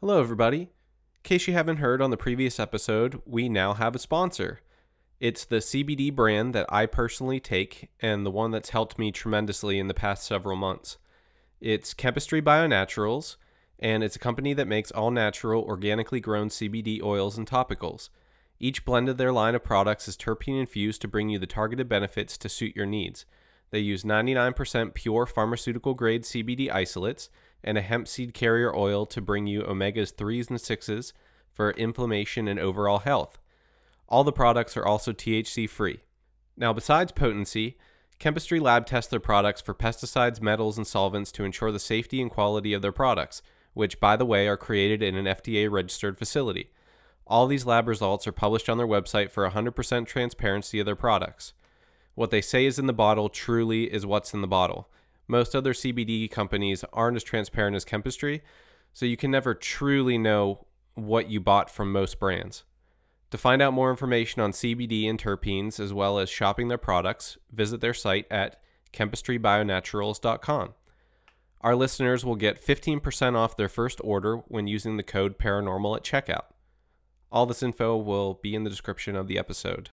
[0.00, 0.60] Hello, everybody.
[0.60, 0.68] In
[1.24, 4.60] case you haven't heard on the previous episode, we now have a sponsor.
[5.18, 9.76] It's the CBD brand that I personally take and the one that's helped me tremendously
[9.76, 10.98] in the past several months.
[11.60, 13.38] It's Chempistry BioNaturals,
[13.80, 18.08] and it's a company that makes all natural, organically grown CBD oils and topicals.
[18.60, 21.88] Each blend of their line of products is terpene infused to bring you the targeted
[21.88, 23.26] benefits to suit your needs.
[23.72, 27.30] They use 99% pure pharmaceutical grade CBD isolates
[27.62, 31.12] and a hemp seed carrier oil to bring you omegas 3s and 6s
[31.52, 33.38] for inflammation and overall health.
[34.08, 36.00] All the products are also THC free.
[36.56, 37.76] Now, besides potency,
[38.18, 42.30] Chempistry Lab tests their products for pesticides, metals, and solvents to ensure the safety and
[42.30, 43.42] quality of their products,
[43.74, 46.70] which, by the way, are created in an FDA registered facility.
[47.26, 51.52] All these lab results are published on their website for 100% transparency of their products.
[52.14, 54.88] What they say is in the bottle truly is what's in the bottle.
[55.28, 58.40] Most other CBD companies aren't as transparent as Chempistry,
[58.94, 62.64] so you can never truly know what you bought from most brands.
[63.30, 67.36] To find out more information on CBD and terpenes, as well as shopping their products,
[67.52, 68.58] visit their site at
[68.92, 70.74] chempistrybionaturals.com.
[71.60, 76.04] Our listeners will get 15% off their first order when using the code paranormal at
[76.04, 76.46] checkout.
[77.30, 79.90] All this info will be in the description of the episode.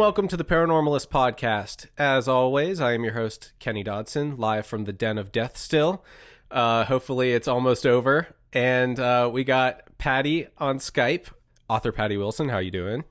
[0.00, 1.84] Welcome to the Paranormalist Podcast.
[1.98, 6.02] As always, I am your host, Kenny Dodson, live from the Den of Death still.
[6.50, 8.28] Uh, hopefully, it's almost over.
[8.54, 11.26] And uh, we got Patty on Skype,
[11.68, 12.48] author Patty Wilson.
[12.48, 13.04] How you doing?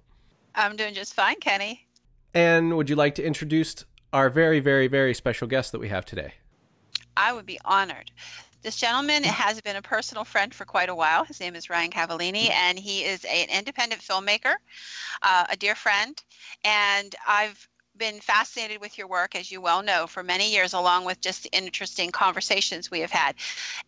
[0.56, 1.86] I'm doing just fine, Kenny.
[2.34, 6.06] And would you like to introduce our very, very, very special guest that we have
[6.06, 6.34] today?
[7.16, 8.10] I would be honored.
[8.62, 11.24] This gentleman has been a personal friend for quite a while.
[11.24, 14.56] His name is Ryan Cavalline, and he is a, an independent filmmaker,
[15.22, 16.22] uh, a dear friend.
[16.66, 21.06] And I've been fascinated with your work, as you well know, for many years, along
[21.06, 23.36] with just the interesting conversations we have had.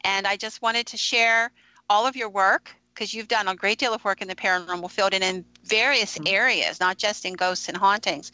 [0.05, 1.51] And I just wanted to share
[1.89, 4.89] all of your work because you've done a great deal of work in the paranormal
[4.89, 6.33] field and in various mm-hmm.
[6.33, 8.31] areas, not just in ghosts and hauntings.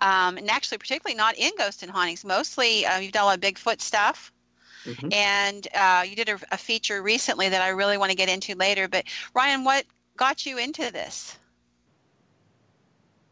[0.00, 2.24] Um, and actually, particularly not in ghosts and hauntings.
[2.24, 4.32] Mostly, uh, you've done a lot of Bigfoot stuff.
[4.84, 5.12] Mm-hmm.
[5.12, 8.54] And uh, you did a, a, feature recently that I really want to get into
[8.54, 8.88] later.
[8.88, 9.04] But
[9.34, 9.84] Ryan, what
[10.16, 11.38] got you into this?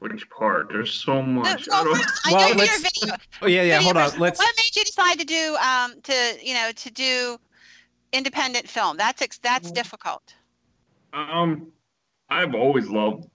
[0.00, 0.68] Which part?
[0.68, 1.66] There's so much.
[1.68, 3.16] No, well, I well, let's, video.
[3.42, 3.78] Oh yeah, yeah.
[3.78, 4.18] Video hold on.
[4.20, 4.38] Let's.
[4.38, 7.38] What made you decide to do um to you know to do
[8.12, 8.96] independent film?
[8.96, 9.74] That's that's mm-hmm.
[9.74, 10.34] difficult.
[11.12, 11.72] Um,
[12.30, 13.26] I've always loved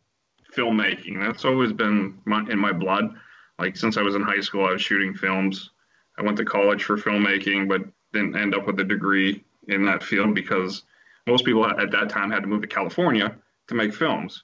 [0.56, 1.20] filmmaking.
[1.20, 3.14] That's always been my, in my blood.
[3.60, 5.72] Like since I was in high school, I was shooting films.
[6.18, 7.82] I went to college for filmmaking, but
[8.14, 10.84] didn't end up with a degree in that field because
[11.28, 13.36] most people at that time had to move to California
[13.68, 14.44] to make films.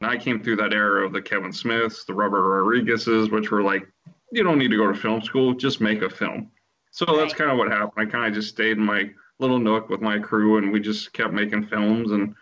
[0.00, 3.62] And I came through that era of the Kevin Smiths, the Robert Rodriguez's, which were
[3.62, 3.86] like,
[4.32, 6.50] you don't need to go to film school, just make a film.
[6.90, 8.08] So that's kind of what happened.
[8.08, 11.12] I kind of just stayed in my little nook with my crew, and we just
[11.12, 12.12] kept making films.
[12.12, 12.34] And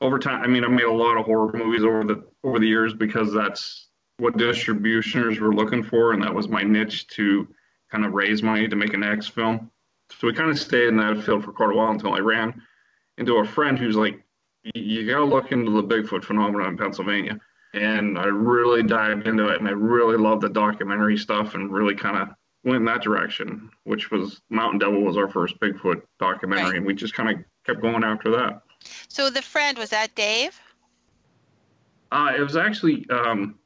[0.00, 2.66] over time, I mean, I made a lot of horror movies over the over the
[2.66, 7.48] years because that's what distributors were looking for, and that was my niche to
[7.90, 9.70] kind of raise money to make an X film.
[10.10, 12.62] So we kind of stayed in that field for quite a while until I ran
[13.18, 14.22] into a friend who's like,
[14.74, 17.38] you got to look into the Bigfoot phenomenon in Pennsylvania.
[17.74, 21.94] And I really dived into it and I really loved the documentary stuff and really
[21.94, 22.28] kind of
[22.64, 26.64] went in that direction, which was Mountain Devil was our first Bigfoot documentary.
[26.64, 26.76] Right.
[26.76, 28.62] And we just kind of kept going after that.
[29.08, 30.58] So the friend, was that Dave?
[32.10, 33.58] Uh, it was actually, um,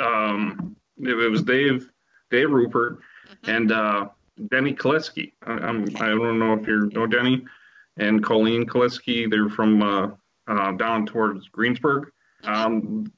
[0.00, 1.90] um, it, it was Dave,
[2.30, 2.98] Dave Rupert
[3.28, 3.50] mm-hmm.
[3.50, 4.08] and uh,
[4.50, 5.32] Denny Kaliski.
[5.46, 7.44] I, I'm, I don't know if you know Denny
[7.96, 9.30] and Colleen Kaliski.
[9.30, 10.08] They're from uh,
[10.46, 12.10] uh, down towards Greensburg.
[12.44, 13.12] Um,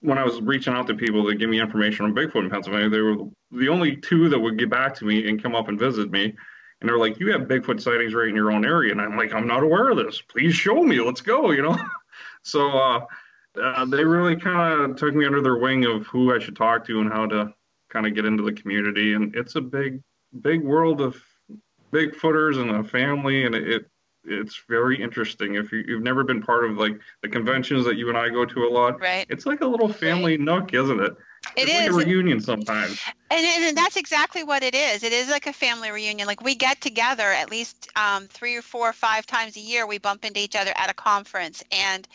[0.00, 2.88] when I was reaching out to people to give me information on Bigfoot in Pennsylvania,
[2.88, 3.16] they were
[3.50, 6.34] the only two that would get back to me and come up and visit me.
[6.80, 9.32] And they're like, "You have Bigfoot sightings right in your own area," and I'm like,
[9.32, 10.20] "I'm not aware of this.
[10.20, 11.00] Please show me.
[11.00, 11.78] Let's go." You know.
[12.42, 13.06] so uh,
[13.60, 16.84] uh, they really kind of took me under their wing of who I should talk
[16.86, 17.52] to and how to
[17.88, 19.14] kind of get into the community.
[19.14, 20.02] And it's a big,
[20.40, 21.16] big world of
[21.92, 23.86] Bigfooters and a family, and it
[24.26, 25.54] it's very interesting.
[25.54, 28.44] If you, have never been part of like the conventions that you and I go
[28.44, 29.26] to a lot, right?
[29.28, 30.40] It's like a little family right.
[30.40, 31.12] nook, isn't it?
[31.56, 31.96] It it's is.
[31.96, 33.00] like a reunion sometimes.
[33.30, 35.02] And, and, and that's exactly what it is.
[35.02, 36.26] It is like a family reunion.
[36.26, 39.86] Like we get together at least um, three or four or five times a year.
[39.86, 42.06] We bump into each other at a conference, and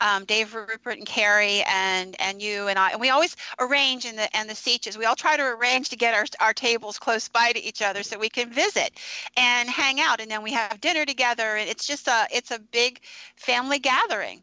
[0.00, 4.16] um, Dave Rupert and Carrie and and you and I, and we always arrange in
[4.16, 4.98] the and the Seaches.
[4.98, 8.02] We all try to arrange to get our our tables close by to each other
[8.02, 8.92] so we can visit
[9.36, 11.56] and hang out, and then we have dinner together.
[11.56, 13.00] And it's just a it's a big
[13.36, 14.42] family gathering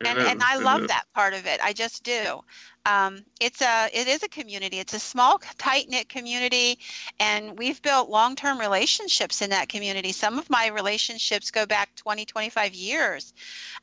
[0.00, 1.60] and, and I love that part of it.
[1.62, 2.42] I just do.
[2.88, 4.78] Um, it's a it is a community.
[4.78, 6.78] It's a small, tight knit community,
[7.20, 10.12] and we've built long term relationships in that community.
[10.12, 13.34] Some of my relationships go back 20, 25 years,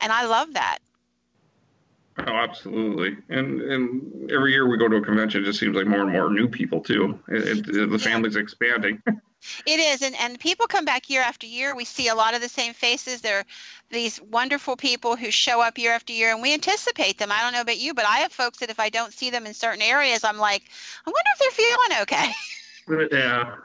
[0.02, 0.80] and I love that.
[2.18, 3.18] Oh, absolutely.
[3.30, 6.12] And and every year we go to a convention, it just seems like more and
[6.12, 7.20] more new people too.
[7.28, 9.04] It, it, the family's expanding.
[9.66, 11.76] It is, and, and people come back year after year.
[11.76, 13.22] We see a lot of the same faces.
[13.22, 13.46] They're
[13.92, 17.32] these wonderful people who show up year after year, and we anticipate them.
[17.32, 19.46] I don't know about you, but I have folks that if I don't see them
[19.46, 20.64] in certain areas, I'm like,
[21.06, 22.32] I wonder if they're feeling okay.
[23.16, 23.56] yeah.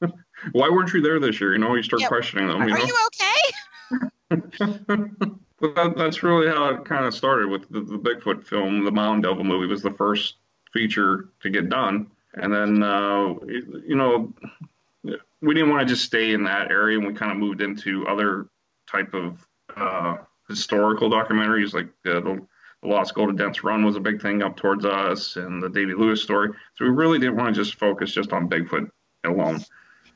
[0.52, 1.52] Why weren't you there this year?
[1.52, 2.08] You know, you start yeah.
[2.08, 2.68] questioning them.
[2.68, 2.84] You Are know?
[2.84, 3.42] you okay?
[5.60, 8.84] That, that's really how it kind of started with the, the Bigfoot film.
[8.84, 10.36] The Mountain Devil movie was the first
[10.72, 13.34] feature to get done, and then uh,
[13.86, 14.34] you know
[15.42, 18.06] we didn't want to just stay in that area, and we kind of moved into
[18.06, 18.48] other
[18.90, 19.46] type of
[19.76, 20.16] uh,
[20.48, 22.46] historical documentaries, like the, the,
[22.82, 25.94] Lost Gold of Dents Run was a big thing up towards us, and the Davy
[25.94, 26.50] Lewis story.
[26.74, 28.88] So we really didn't want to just focus just on Bigfoot
[29.24, 29.64] alone.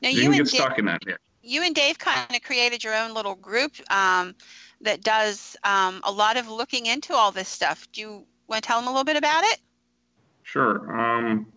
[0.01, 1.01] Now you, you get stuck in that.
[1.05, 1.15] Yeah.
[1.41, 4.35] You and Dave kind of created your own little group um,
[4.81, 7.87] that does um, a lot of looking into all this stuff.
[7.91, 9.59] Do you want to tell them a little bit about it?
[10.43, 10.97] Sure.
[10.97, 11.51] Um,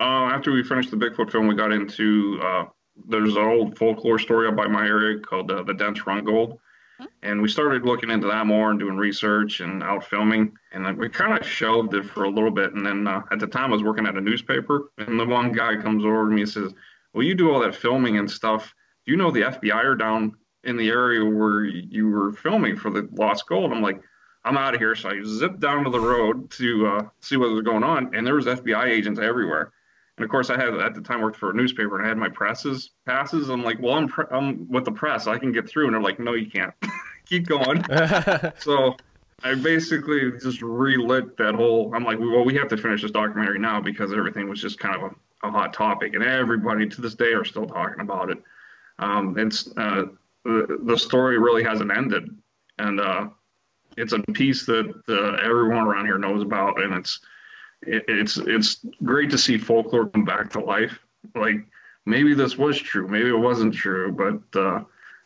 [0.00, 2.64] uh, after we finished the Bigfoot film, we got into uh,
[3.06, 6.58] there's an old folklore story up by my area called uh, the Dents Run Gold.
[6.98, 7.04] Hmm.
[7.22, 10.56] And we started looking into that more and doing research and out filming.
[10.72, 12.74] And we kind of shelved it for a little bit.
[12.74, 14.90] And then uh, at the time, I was working at a newspaper.
[14.98, 16.72] And the one guy comes over to me and says,
[17.12, 18.74] Well, you do all that filming and stuff.
[19.06, 20.34] Do you know the FBI are down
[20.64, 23.72] in the area where you were filming for the Lost Gold?
[23.72, 24.02] I'm like,
[24.44, 24.94] I'm out of here.
[24.94, 28.14] So I zipped down to the road to uh, see what was going on.
[28.14, 29.72] And there was FBI agents everywhere.
[30.18, 32.18] And of course, I had at the time worked for a newspaper and I had
[32.18, 33.48] my presses passes.
[33.48, 35.26] I'm like, well, I'm, pre- I'm with the press.
[35.26, 35.86] I can get through.
[35.86, 36.74] And they're like, no, you can't.
[37.26, 37.84] Keep going.
[38.58, 38.96] so
[39.44, 41.94] I basically just relit that whole.
[41.94, 44.96] I'm like, well, we have to finish this documentary now because everything was just kind
[44.96, 48.42] of a, a hot topic, and everybody to this day are still talking about it.
[48.98, 50.06] Um, it's uh,
[50.44, 52.36] the, the story really hasn't ended,
[52.78, 53.28] and uh,
[53.96, 57.20] it's a piece that uh, everyone around here knows about, and it's
[57.82, 60.98] it, it's it's great to see folklore come back to life.
[61.34, 61.66] Like
[62.06, 64.84] maybe this was true, maybe it wasn't true, but uh,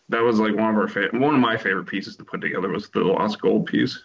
[0.09, 2.69] that was like one of our fa- one of my favorite pieces to put together
[2.69, 4.05] was the lost gold piece.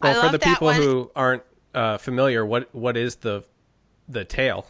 [0.00, 0.76] Well, for the people one.
[0.76, 1.42] who aren't
[1.74, 3.44] uh, familiar, what what is the
[4.08, 4.66] the tale?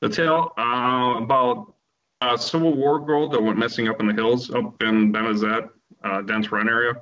[0.00, 1.74] The tale uh, about
[2.20, 5.70] a Civil War gold that went missing up in the hills up in Benezette,
[6.04, 6.94] uh, Dents Run area.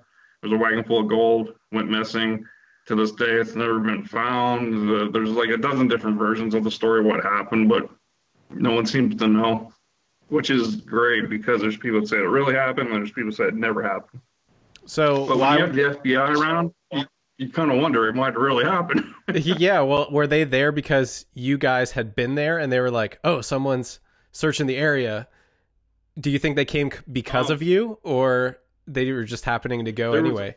[0.43, 2.45] There was a wagon full of gold, went missing
[2.87, 5.15] to this day, it's never been found.
[5.15, 7.91] there's like a dozen different versions of the story what happened, but
[8.51, 9.73] no one seems to know,
[10.29, 13.37] which is great because there's people that say it really happened, and there's people that
[13.37, 14.23] say it never happened.
[14.87, 17.05] So, but when you have the FBI around, you,
[17.39, 19.05] you kind of wonder it might really happened.
[19.35, 23.19] yeah, well, were they there because you guys had been there and they were like,
[23.25, 23.99] "Oh, someone's
[24.31, 25.27] searching the area"?
[26.19, 30.13] Do you think they came because of you, or they were just happening to go
[30.13, 30.47] anyway?
[30.47, 30.55] Was,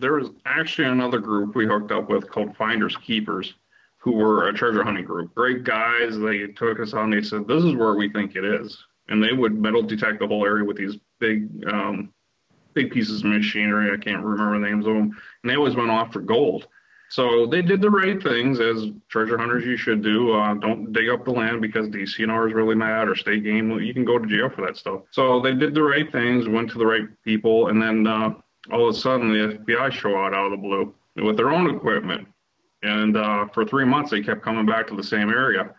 [0.00, 3.54] there was actually another group we hooked up with called Finders Keepers,
[3.98, 5.34] who were a treasure hunting group.
[5.34, 6.18] Great guys.
[6.18, 7.10] They took us on.
[7.10, 10.26] They said, "This is where we think it is," and they would metal detect the
[10.26, 12.12] whole area with these big, um,
[12.74, 13.92] big pieces of machinery.
[13.92, 16.66] I can't remember the names of them, and they always went off for gold.
[17.10, 20.32] So they did the right things as treasure hunters you should do.
[20.32, 23.68] Uh, don't dig up the land because DCNR is really mad or state game.
[23.80, 25.02] You can go to jail for that stuff.
[25.10, 28.34] So they did the right things, went to the right people, and then uh,
[28.72, 31.74] all of a sudden the FBI show out out of the blue with their own
[31.74, 32.26] equipment.
[32.82, 35.74] And uh, for three months, they kept coming back to the same area.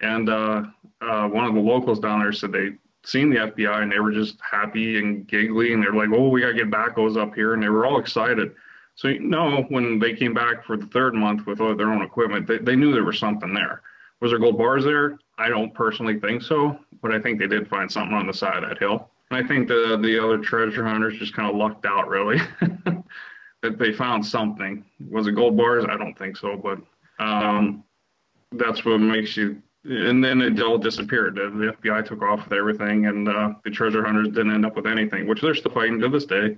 [0.00, 0.62] And uh,
[1.00, 2.70] uh, one of the locals down there said they
[3.04, 5.72] seen the FBI and they were just happy and giggly.
[5.72, 7.54] And they're like, oh, we got to get backhoes up here.
[7.54, 8.54] And they were all excited.
[8.94, 12.46] So, you know, when they came back for the third month with their own equipment,
[12.46, 13.82] they, they knew there was something there.
[14.20, 15.18] Was there gold bars there?
[15.38, 18.62] I don't personally think so, but I think they did find something on the side
[18.64, 19.10] of that hill.
[19.30, 22.38] I think the the other treasure hunters just kind of lucked out, really,
[23.62, 24.84] that they found something.
[25.10, 25.84] Was it gold bars?
[25.88, 26.78] I don't think so, but
[27.22, 27.84] um,
[28.52, 29.62] that's what makes you.
[29.84, 31.36] And then it all disappeared.
[31.36, 34.86] The, FBI took off with everything, and uh, the treasure hunters didn't end up with
[34.86, 36.56] anything, which they're still fighting to this day,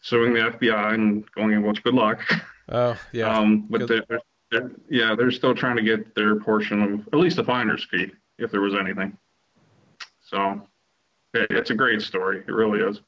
[0.00, 2.20] suing the FBI and going, "Well, good luck."
[2.68, 3.36] Oh yeah.
[3.38, 4.04] Um, but they're,
[4.50, 8.12] They're, yeah, they're still trying to get their portion of at least the finder's fee,
[8.38, 9.16] if there was anything.
[10.22, 10.62] So,
[11.34, 12.42] it's a great story.
[12.46, 13.00] It really is.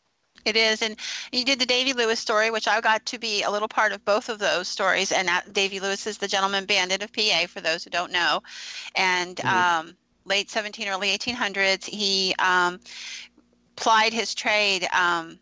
[0.44, 0.96] It is, and
[1.32, 4.04] you did the Davy Lewis story, which I got to be a little part of
[4.04, 5.10] both of those stories.
[5.10, 8.42] And that, Davy Lewis is the gentleman bandit of PA, for those who don't know.
[8.94, 9.88] And mm-hmm.
[9.88, 12.78] um, late 17, early 1800s, he um,
[13.74, 15.38] plied his trade um,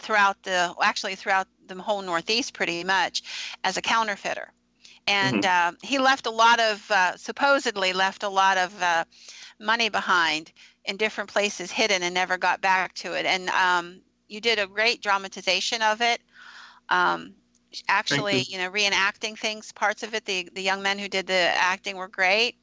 [0.00, 3.22] throughout the, actually throughout the whole Northeast, pretty much,
[3.62, 4.52] as a counterfeiter.
[5.06, 5.74] And mm-hmm.
[5.74, 9.04] uh, he left a lot of, uh, supposedly left a lot of uh,
[9.60, 10.52] money behind
[10.88, 13.26] in different places hidden and never got back to it.
[13.26, 16.20] And um, you did a great dramatization of it.
[16.88, 17.34] Um,
[17.88, 18.44] actually, you.
[18.52, 18.58] you.
[18.58, 20.24] know, reenacting things, parts of it.
[20.24, 22.56] The the young men who did the acting were great,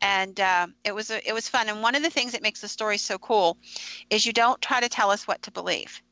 [0.00, 1.68] and uh, it was a, it was fun.
[1.68, 3.58] And one of the things that makes the story so cool
[4.08, 6.02] is you don't try to tell us what to believe.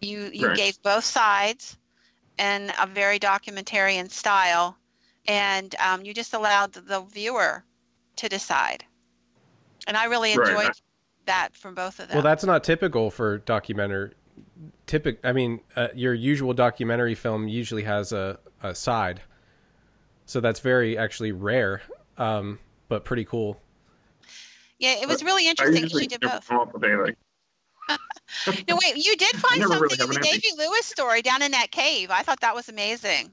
[0.00, 0.56] You you right.
[0.56, 1.78] gave both sides
[2.38, 4.76] in a very documentarian style,
[5.28, 7.64] and um, you just allowed the viewer
[8.16, 8.84] to decide.
[9.86, 10.82] And I really enjoyed right.
[11.26, 12.16] That from both of them.
[12.16, 14.12] Well, that's not typical for documentary
[14.86, 15.28] typical.
[15.28, 19.20] I mean, uh, your usual documentary film usually has a, a side,
[20.24, 21.82] so that's very actually rare,
[22.18, 23.60] um, but pretty cool.
[24.78, 25.88] Yeah, it was really interesting.
[25.88, 26.50] She did both.
[28.68, 31.70] no, wait, you did find something really in the Davy Lewis story down in that
[31.70, 32.10] cave.
[32.10, 33.32] I thought that was amazing.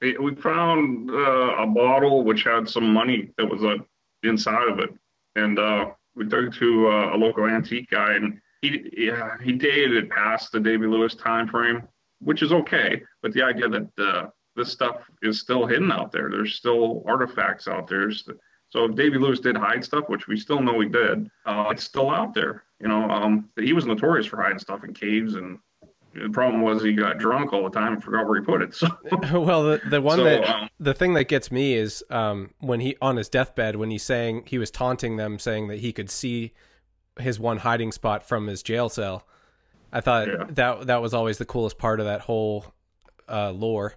[0.00, 3.76] We found uh, a bottle which had some money that was uh,
[4.22, 4.94] inside of it,
[5.36, 9.92] and uh, we it to uh, a local antique guy, and he yeah he dated
[9.92, 11.86] it past the Davy Lewis time frame,
[12.20, 13.02] which is okay.
[13.22, 17.68] But the idea that uh, this stuff is still hidden out there, there's still artifacts
[17.68, 18.10] out there.
[18.70, 21.84] So if Davy Lewis did hide stuff, which we still know he did, uh, it's
[21.84, 22.64] still out there.
[22.80, 25.58] You know, um, he was notorious for hiding stuff in caves and
[26.14, 28.74] the problem was he got drunk all the time and forgot where he put it.
[28.74, 28.88] So
[29.40, 32.80] well, the the one so, that um, the thing that gets me is um, when
[32.80, 36.10] he on his deathbed when he's saying he was taunting them, saying that he could
[36.10, 36.52] see
[37.18, 39.26] his one hiding spot from his jail cell.
[39.92, 40.44] I thought yeah.
[40.50, 42.64] that that was always the coolest part of that whole
[43.28, 43.94] uh, lore.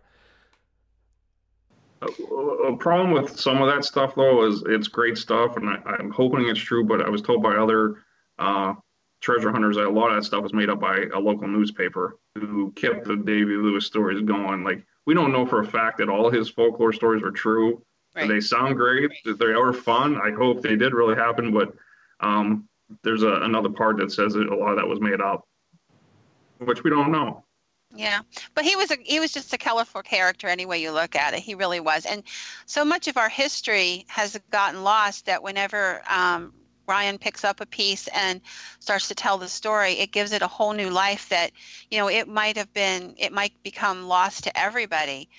[2.01, 5.97] A, a, problem with some of that stuff, though, is it's great stuff, and I,
[5.99, 6.83] am hoping it's true.
[6.83, 8.03] But I was told by other
[8.39, 8.73] uh,
[9.21, 12.71] treasure hunters a lot of that stuff was made up by a local newspaper who
[12.71, 14.63] kept the Davy Lewis stories going.
[14.63, 17.81] Like we don't know for a fact that all his folklore stories are true.
[18.15, 18.27] Right.
[18.27, 19.11] They sound great.
[19.25, 19.39] Right.
[19.39, 20.19] They are fun.
[20.19, 21.73] I hope they did really happen, but
[22.19, 22.67] um,
[23.03, 25.47] there's a, another part that says that a lot of that was made up,
[26.59, 27.45] which we don't know.
[27.93, 28.21] Yeah,
[28.55, 31.33] but he was a he was just a colorful character any way you look at
[31.33, 31.41] it.
[31.41, 32.23] He really was, and
[32.65, 36.53] so much of our history has gotten lost that whenever um,
[36.91, 38.41] Ryan picks up a piece and
[38.79, 41.51] starts to tell the story, it gives it a whole new life that
[41.89, 45.29] you know it might have been it might become lost to everybody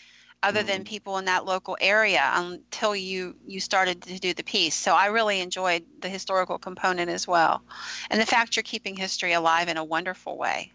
[0.43, 0.69] other mm-hmm.
[0.69, 4.75] than people in that local area until you you started to do the piece.
[4.75, 7.63] So I really enjoyed the historical component as well,
[8.11, 10.73] and the fact you're keeping history alive in a wonderful way.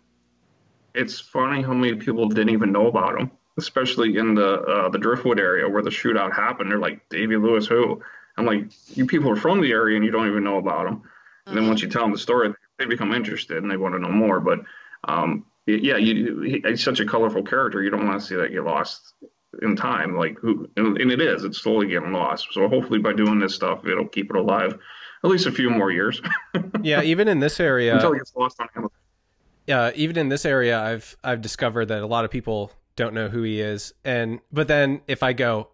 [0.94, 5.00] It's funny how many people didn't even know about him, especially in the uh, the
[5.00, 6.70] Driftwood area where the shootout happened.
[6.70, 8.04] They're like Davy Lewis, who?
[8.38, 8.66] I'm like,
[8.96, 11.02] you people are from the area and you don't even know about him.
[11.46, 14.00] And then once you tell them the story, they become interested and they want to
[14.00, 14.40] know more.
[14.40, 14.60] But
[15.06, 17.82] um, yeah, you, he, he's such a colorful character.
[17.82, 19.14] You don't want to see that get lost
[19.62, 20.16] in time.
[20.16, 21.44] Like who, and, and it is.
[21.44, 22.48] It's slowly getting lost.
[22.52, 24.78] So hopefully, by doing this stuff, it'll keep it alive
[25.24, 26.22] at least a few more years.
[26.84, 28.92] yeah, even in this area, until it gets lost on Amazon.
[29.66, 33.28] Yeah, even in this area, I've I've discovered that a lot of people don't know
[33.28, 35.70] who he is, and but then if I go,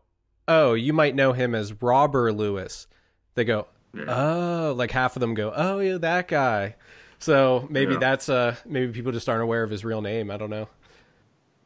[0.47, 2.87] oh, you might know him as Robber Lewis,
[3.35, 4.03] they go, yeah.
[4.07, 6.75] oh, like half of them go, oh yeah, that guy.
[7.19, 7.99] So maybe yeah.
[7.99, 10.29] that's uh maybe people just aren't aware of his real name.
[10.29, 10.67] I don't know.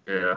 [0.07, 0.35] Yeah,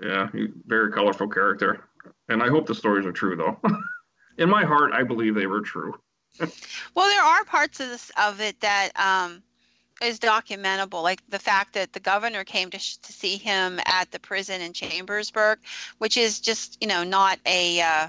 [0.00, 0.28] yeah,
[0.66, 1.84] very colorful character.
[2.28, 3.58] And I hope the stories are true, though.
[4.38, 5.94] In my heart, I believe they were true.
[6.40, 9.42] well, there are parts of this of it that um,
[10.02, 14.10] is documentable, like the fact that the governor came to sh- to see him at
[14.10, 15.58] the prison in Chambersburg,
[15.98, 18.08] which is just you know not a uh,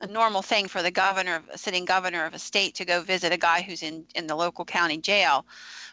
[0.00, 3.32] a normal thing for the governor, a sitting governor of a state, to go visit
[3.32, 5.46] a guy who's in in the local county jail.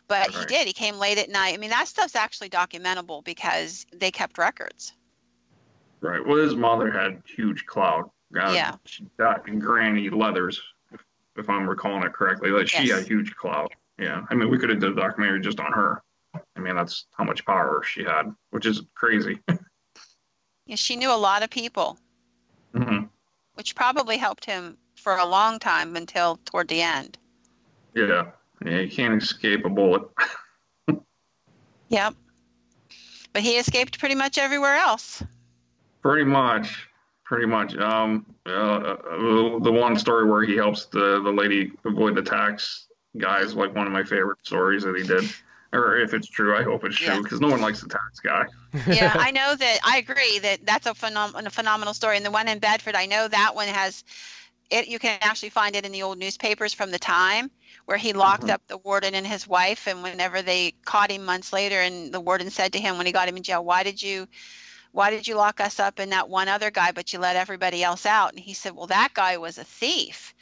[0.08, 0.38] But right.
[0.38, 0.68] he did.
[0.68, 1.54] He came late at night.
[1.54, 4.94] I mean, that stuff's actually documentable because they kept records.
[6.02, 6.26] Right.
[6.26, 8.12] Well, his mother had huge clout.
[8.36, 8.76] Uh, yeah.
[8.86, 11.04] She got Granny Leathers, if,
[11.36, 12.50] if I'm recalling it correctly.
[12.50, 12.84] Like yes.
[12.84, 13.72] she had huge clout.
[14.00, 14.26] Yeah.
[14.30, 16.02] I mean, we could have done a documentary just on her.
[16.56, 19.40] I mean, that's how much power she had, which is crazy.
[20.66, 21.98] yeah, she knew a lot of people,
[22.74, 23.06] mm-hmm.
[23.56, 27.18] which probably helped him for a long time until toward the end.
[27.96, 28.32] Yeah.
[28.66, 30.04] Yeah, you can't escape a bullet.
[31.90, 32.14] yep.
[33.32, 35.24] But he escaped pretty much everywhere else.
[36.02, 36.88] Pretty much.
[37.30, 37.76] pretty much.
[37.78, 38.98] Um, uh,
[39.62, 42.88] the one story where he helps the the lady avoid the tax
[43.18, 45.24] guy is like one of my favorite stories that he did.
[45.72, 47.48] Or if it's true, I hope it's true because yeah.
[47.48, 48.46] no one likes the tax guy.
[48.92, 49.80] yeah, I know that.
[49.84, 52.18] I agree that that's a, phenom- a phenomenal story.
[52.18, 54.04] And the one in Bedford, I know that one has
[54.72, 54.88] it.
[54.88, 57.52] You can actually find it in the old newspapers from the time
[57.86, 58.52] where he locked mm-hmm.
[58.52, 59.88] up the warden and his wife.
[59.88, 63.12] And whenever they caught him months later, and the warden said to him when he
[63.12, 64.28] got him in jail, "Why did you?"
[64.92, 67.84] why did you lock us up and that one other guy but you let everybody
[67.84, 70.34] else out and he said well that guy was a thief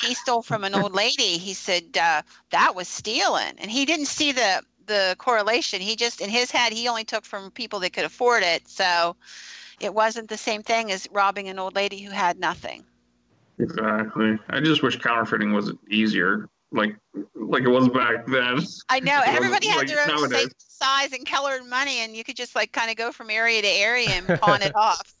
[0.00, 1.38] he stole from an old lady.
[1.38, 3.54] He said uh, that was stealing.
[3.58, 5.80] And he didn't see the the correlation.
[5.80, 8.68] He just in his head he only took from people that could afford it.
[8.68, 9.16] So
[9.80, 12.84] it wasn't the same thing as robbing an old lady who had nothing.
[13.58, 14.38] Exactly.
[14.50, 16.48] I just wish counterfeiting was easier.
[16.72, 16.96] Like
[17.34, 18.60] like it was back then.
[18.88, 19.20] I know.
[19.26, 20.48] Everybody had like their own nowadays.
[20.58, 23.62] size and color and money, and you could just like kind of go from area
[23.62, 25.15] to area and pawn it off.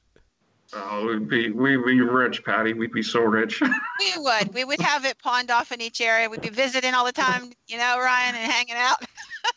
[0.72, 2.72] Oh, we'd be we'd be rich, Patty.
[2.72, 3.60] We'd be so rich.
[3.60, 4.52] we would.
[4.52, 6.28] We would have it pawned off in each area.
[6.28, 8.98] We'd be visiting all the time, you know, Ryan, and hanging out.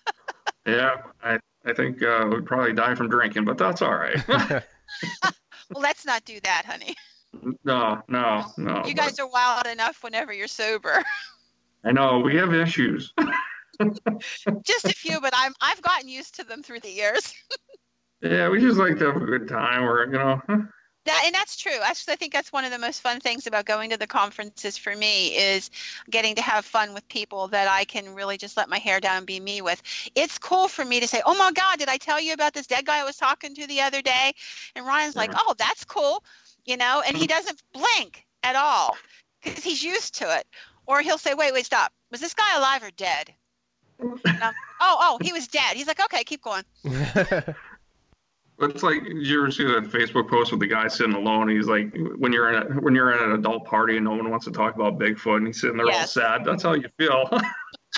[0.67, 4.27] yeah, I I think uh, we'd probably die from drinking, but that's all right.
[4.27, 4.61] well,
[5.75, 6.95] let's not do that, honey.
[7.63, 8.83] No, no, no.
[8.85, 9.23] You guys but...
[9.23, 11.03] are wild enough whenever you're sober.
[11.83, 13.13] I know we have issues.
[14.63, 17.33] just a few, but I'm I've gotten used to them through the years.
[18.21, 20.41] yeah, we just like to have a good time, or you know.
[21.09, 21.79] That, and that's true.
[21.83, 24.77] Actually, I think that's one of the most fun things about going to the conferences
[24.77, 25.71] for me is
[26.11, 29.17] getting to have fun with people that I can really just let my hair down
[29.17, 29.81] and be me with.
[30.13, 32.67] It's cool for me to say, "Oh my God, did I tell you about this
[32.67, 34.33] dead guy I was talking to the other day?"
[34.75, 36.23] And Ryan's like, "Oh, that's cool,"
[36.65, 38.95] you know, and he doesn't blink at all
[39.41, 40.45] because he's used to it.
[40.85, 41.91] Or he'll say, wait, wait, stop.
[42.11, 43.33] Was this guy alive or dead?
[44.01, 45.75] oh, oh, he was dead.
[45.75, 46.63] He's like, okay, keep going.
[48.61, 51.47] It's like you ever see that Facebook post with the guy sitting alone?
[51.49, 54.29] He's like, when you're in a, when you're at an adult party and no one
[54.29, 56.17] wants to talk about Bigfoot, and he's sitting there yes.
[56.17, 56.45] all sad.
[56.45, 57.29] That's how you feel.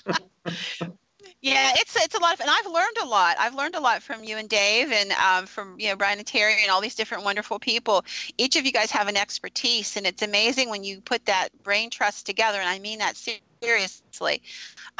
[1.41, 3.36] Yeah, it's it's a lot of, and I've learned a lot.
[3.39, 6.27] I've learned a lot from you and Dave, and um, from you know Brian and
[6.27, 8.06] Terry, and all these different wonderful people.
[8.38, 11.89] Each of you guys have an expertise, and it's amazing when you put that brain
[11.89, 12.60] trust together.
[12.60, 13.18] And I mean that
[13.60, 14.43] seriously.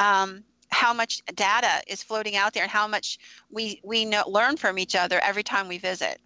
[0.00, 3.18] Um, how much data is floating out there, and how much
[3.50, 6.20] we we know, learn from each other every time we visit.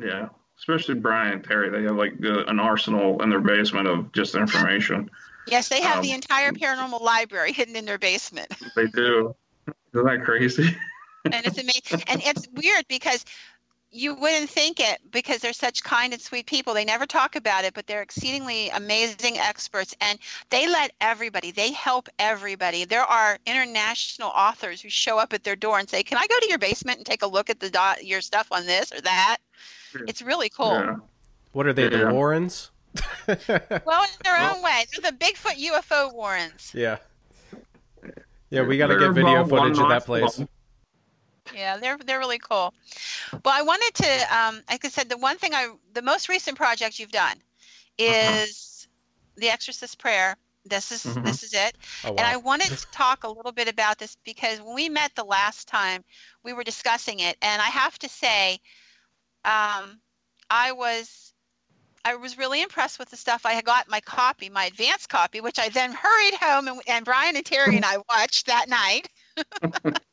[0.00, 1.70] Yeah, especially Brian and Terry.
[1.70, 5.10] They have like an arsenal in their basement of just information.
[5.50, 8.52] Yes, they have um, the entire paranormal library hidden in their basement.
[8.76, 9.34] They do.
[9.94, 10.76] Isn't that crazy?
[11.24, 12.02] and it's amazing.
[12.06, 13.24] And it's weird because
[13.90, 16.74] you wouldn't think it because they're such kind and sweet people.
[16.74, 20.18] They never talk about it, but they're exceedingly amazing experts and
[20.50, 22.84] they let everybody, they help everybody.
[22.84, 26.38] There are international authors who show up at their door and say, Can I go
[26.38, 29.00] to your basement and take a look at the dot, your stuff on this or
[29.00, 29.38] that?
[30.06, 30.72] It's really cool.
[30.72, 30.96] Yeah.
[31.52, 32.04] What are they, yeah.
[32.04, 32.70] the Warrens?
[33.26, 34.84] well, in their own way.
[34.92, 36.72] They're the Bigfoot UFO Warrens.
[36.74, 36.98] Yeah.
[38.50, 40.40] Yeah, we got to get video footage of that place.
[41.54, 42.74] Yeah, they're they're really cool.
[43.32, 46.56] Well, I wanted to, um, like I said, the one thing I, the most recent
[46.56, 47.36] project you've done
[47.98, 48.12] uh-huh.
[48.44, 49.40] is uh-huh.
[49.40, 50.36] the Exorcist Prayer.
[50.64, 51.24] This is mm-hmm.
[51.24, 52.16] this is it, oh, wow.
[52.18, 55.24] and I wanted to talk a little bit about this because when we met the
[55.24, 56.04] last time,
[56.44, 58.58] we were discussing it, and I have to say,
[59.46, 60.00] um,
[60.50, 61.28] I was
[62.04, 63.44] I was really impressed with the stuff.
[63.44, 67.04] I had got my copy, my advanced copy, which I then hurried home and, and
[67.04, 69.08] Brian and Terry and I watched that night.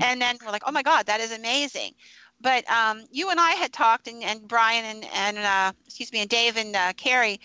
[0.00, 1.92] and then we're like, oh my God, that is amazing.
[2.40, 6.20] But um, you and I had talked, and, and Brian and, and uh, excuse me,
[6.20, 7.40] and Dave and uh, Carrie,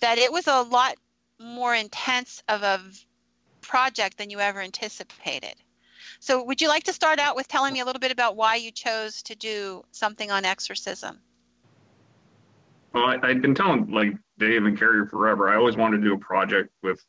[0.00, 0.96] that it was a lot
[1.40, 2.80] more intense of a
[3.62, 5.54] project than you ever anticipated.
[6.20, 8.56] So, would you like to start out with telling me a little bit about why
[8.56, 11.18] you chose to do something on exorcism?
[12.92, 15.48] Well, I, I've been telling like Dave and Carrie forever.
[15.48, 17.02] I always wanted to do a project with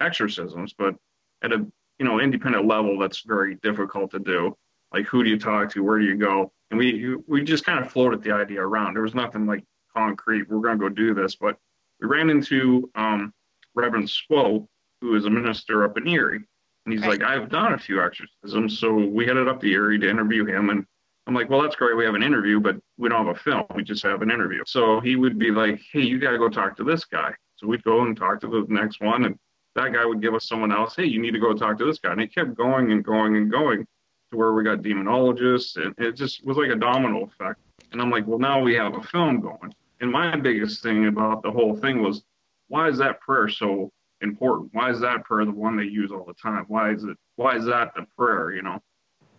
[0.00, 0.96] exorcisms, but
[1.42, 1.66] at a
[1.98, 4.56] you know independent level, that's very difficult to do.
[4.92, 5.82] Like, who do you talk to?
[5.82, 6.52] Where do you go?
[6.70, 8.94] And we we just kind of floated the idea around.
[8.94, 9.64] There was nothing like
[9.96, 10.48] concrete.
[10.48, 11.56] We're going to go do this, but
[12.00, 13.32] we ran into um,
[13.74, 14.68] Reverend Swope,
[15.00, 16.44] who is a minister up in Erie,
[16.84, 17.20] and he's right.
[17.20, 20.70] like, I've done a few exorcisms, so we headed up to Erie to interview him,
[20.70, 20.84] and
[21.28, 21.94] I'm like, well, that's great.
[21.94, 23.64] We have an interview, but we don't have a film.
[23.74, 24.62] We just have an interview.
[24.66, 27.34] So he would be like, hey, you got to go talk to this guy.
[27.56, 29.26] So we'd go and talk to the next one.
[29.26, 29.38] And
[29.78, 31.98] that guy would give us someone else, hey, you need to go talk to this
[31.98, 32.12] guy.
[32.12, 33.86] And he kept going and going and going
[34.30, 35.76] to where we got demonologists.
[35.76, 37.60] And it just was like a domino effect.
[37.92, 39.72] And I'm like, well, now we have a film going.
[40.00, 42.22] And my biggest thing about the whole thing was,
[42.68, 44.70] why is that prayer so important?
[44.72, 46.64] Why is that prayer the one they use all the time?
[46.68, 47.16] Why is it?
[47.36, 48.52] Why is that the prayer?
[48.52, 48.78] You know,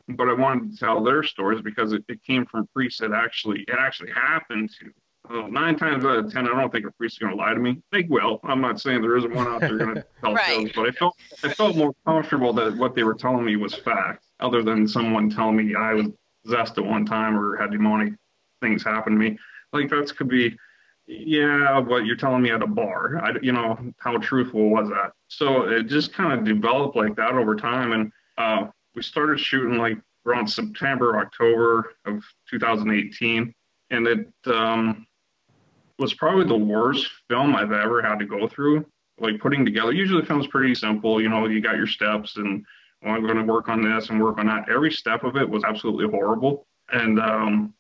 [0.08, 3.62] but I wanted to tell their stories because it, it came from priests that actually
[3.68, 4.90] it actually happened to.
[5.30, 7.54] Uh, nine times out of ten, I don't think a priest is going to lie
[7.54, 7.82] to me.
[7.92, 8.40] They will.
[8.44, 10.72] I'm not saying there isn't one out there going to tell Right.
[10.76, 14.26] but I felt I felt more comfortable that what they were telling me was fact,
[14.40, 16.08] other than someone telling me I was
[16.44, 18.14] possessed at one time or had demonic
[18.62, 19.38] things happen to me.
[19.72, 20.58] Like that could be,
[21.06, 23.20] yeah, but you're telling me at a bar.
[23.24, 25.12] I, you know, how truthful was that?
[25.28, 29.78] So it just kind of developed like that over time, and uh, we started shooting
[29.78, 33.54] like around September, October of 2018,
[33.92, 35.06] and it um,
[36.00, 38.86] was probably the worst film I've ever had to go through.
[39.20, 41.22] Like putting together, usually the film's pretty simple.
[41.22, 42.66] You know, you got your steps, and
[43.06, 44.70] oh, I'm going to work on this and work on that.
[44.70, 47.74] Every step of it was absolutely horrible, and um,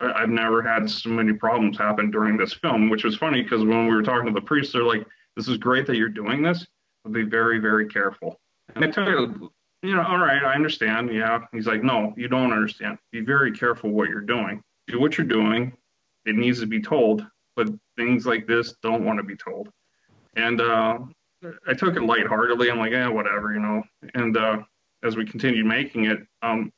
[0.00, 3.64] I- I've never had so many problems happen during this film, which was funny because
[3.64, 6.40] when we were talking to the priest, they're like, "This is great that you're doing
[6.40, 6.64] this,
[7.02, 8.40] but be very, very careful."
[8.76, 9.50] And I tell you,
[9.82, 11.12] you know, all right, I understand.
[11.12, 11.40] Yeah.
[11.52, 12.98] He's like, no, you don't understand.
[13.12, 14.62] Be very careful what you're doing.
[14.88, 15.72] Do what you're doing.
[16.24, 17.24] It needs to be told,
[17.56, 19.70] but things like this don't want to be told.
[20.36, 20.98] And uh,
[21.66, 22.70] I took it lightheartedly.
[22.70, 23.82] I'm like, yeah, whatever, you know.
[24.14, 24.58] And uh,
[25.02, 26.72] as we continued making it, um,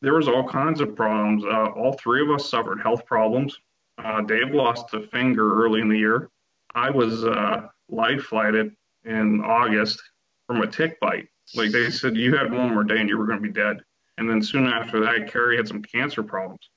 [0.00, 1.44] there was all kinds of problems.
[1.44, 3.58] Uh, all three of us suffered health problems.
[4.02, 6.30] Uh, Dave lost a finger early in the year.
[6.74, 10.02] I was uh, life flighted in August
[10.46, 11.28] from a tick bite.
[11.54, 13.80] Like they said, you had one more day and you were going to be dead.
[14.18, 16.70] And then soon after that, Carrie had some cancer problems.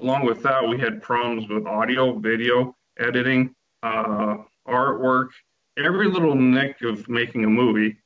[0.00, 5.28] Along with that, we had problems with audio, video, editing, uh, artwork,
[5.76, 7.98] every little nick of making a movie.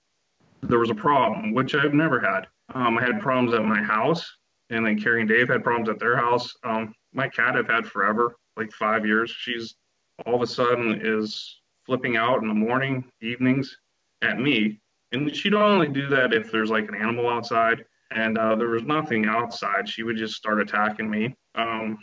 [0.62, 2.46] There was a problem, which I've never had.
[2.74, 4.26] Um, I had problems at my house,
[4.70, 6.52] and then Carrie and Dave had problems at their house.
[6.64, 9.30] Um, my cat I've had forever, like five years.
[9.30, 9.76] She's
[10.24, 13.76] all of a sudden is flipping out in the morning, evenings
[14.22, 14.80] at me.
[15.12, 18.84] And she'd only do that if there's like an animal outside and uh, there was
[18.84, 19.88] nothing outside.
[19.88, 21.98] She would just start attacking me, um,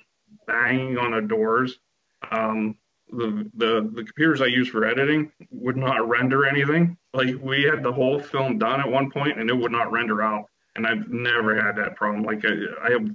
[0.47, 1.79] banging on the doors.
[2.31, 2.77] Um,
[3.09, 6.97] the, the the computers I use for editing would not render anything.
[7.13, 10.21] Like we had the whole film done at one point and it would not render
[10.23, 10.45] out.
[10.75, 12.23] And I've never had that problem.
[12.23, 13.07] Like I, I have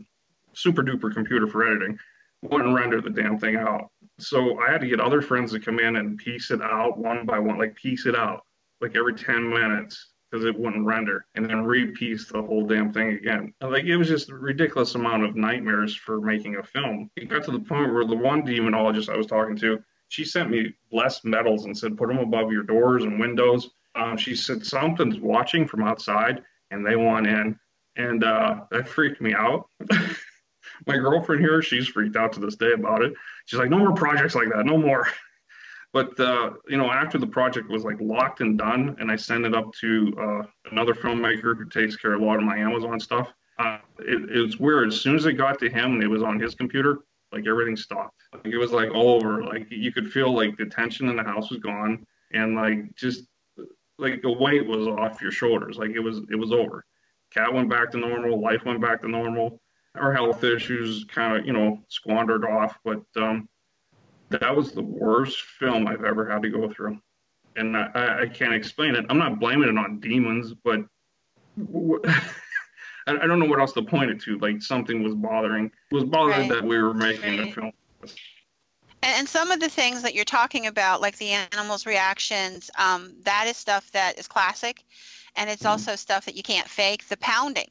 [0.53, 1.98] super duper computer for editing,
[2.42, 3.90] wouldn't render the damn thing out.
[4.20, 7.27] So I had to get other friends to come in and piece it out one
[7.27, 8.42] by one, like piece it out
[8.81, 13.10] like every 10 minutes because it wouldn't render and then repiece the whole damn thing
[13.10, 13.52] again.
[13.60, 17.10] And, like it was just a ridiculous amount of nightmares for making a film.
[17.16, 20.50] It got to the point where the one demonologist I was talking to, she sent
[20.50, 23.70] me blessed medals and said, put them above your doors and windows.
[23.94, 27.58] Um, she said, something's watching from outside and they want in.
[27.96, 29.68] And uh, that freaked me out.
[30.86, 33.12] My girlfriend here, she's freaked out to this day about it.
[33.46, 35.08] She's like, no more projects like that, no more.
[35.92, 39.46] But uh, you know, after the project was like locked and done, and I sent
[39.46, 43.01] it up to uh, another filmmaker who takes care of a lot of my Amazon
[43.01, 43.33] stuff.
[43.59, 44.88] Uh, it, it was weird.
[44.88, 46.98] As soon as it got to him, it was on his computer.
[47.33, 48.22] Like everything stopped.
[48.33, 49.42] Like, it was like all over.
[49.42, 53.24] Like you could feel like the tension in the house was gone, and like just
[53.98, 55.79] like the weight was off your shoulders.
[55.79, 56.85] Like it was it was over.
[57.31, 58.40] Cat went back to normal.
[58.40, 59.61] Life went back to normal.
[59.94, 63.48] Our health issues kind of you know squandered off, but um,
[64.30, 67.00] that was the worst film I've ever had to go through.
[67.56, 69.04] And I, I can't explain it.
[69.08, 70.80] I'm not blaming it on demons, but
[72.06, 72.28] I,
[73.06, 74.38] I don't know what else to point it to.
[74.38, 76.50] Like something was bothering, it was bothering Right.
[76.50, 77.72] that we were making the film.
[79.02, 83.46] And, some of the things that you're talking about, like the animals' reactions, um, that
[83.46, 84.84] is stuff that is classic,
[85.36, 85.70] and it's Mhm.
[85.70, 87.06] also stuff that you can't fake.
[87.06, 87.70] The pounding,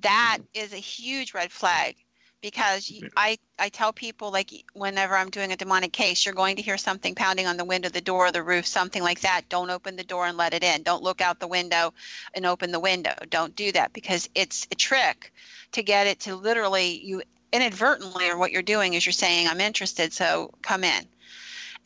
[0.00, 1.96] that is a huge red flag,
[2.44, 2.92] because.
[3.16, 6.76] I I tell people like whenever I'm doing a demonic case, you're going to hear
[6.76, 9.42] something pounding on the window, the door, the roof, something like that.
[9.48, 10.82] Don't open the door and let it in.
[10.82, 11.94] Don't look out the window
[12.34, 13.14] and open the window.
[13.30, 15.32] Don't do that because it's a trick
[15.74, 19.60] to get it to literally you inadvertently or what you're doing is you're saying i'm
[19.60, 21.04] interested so come in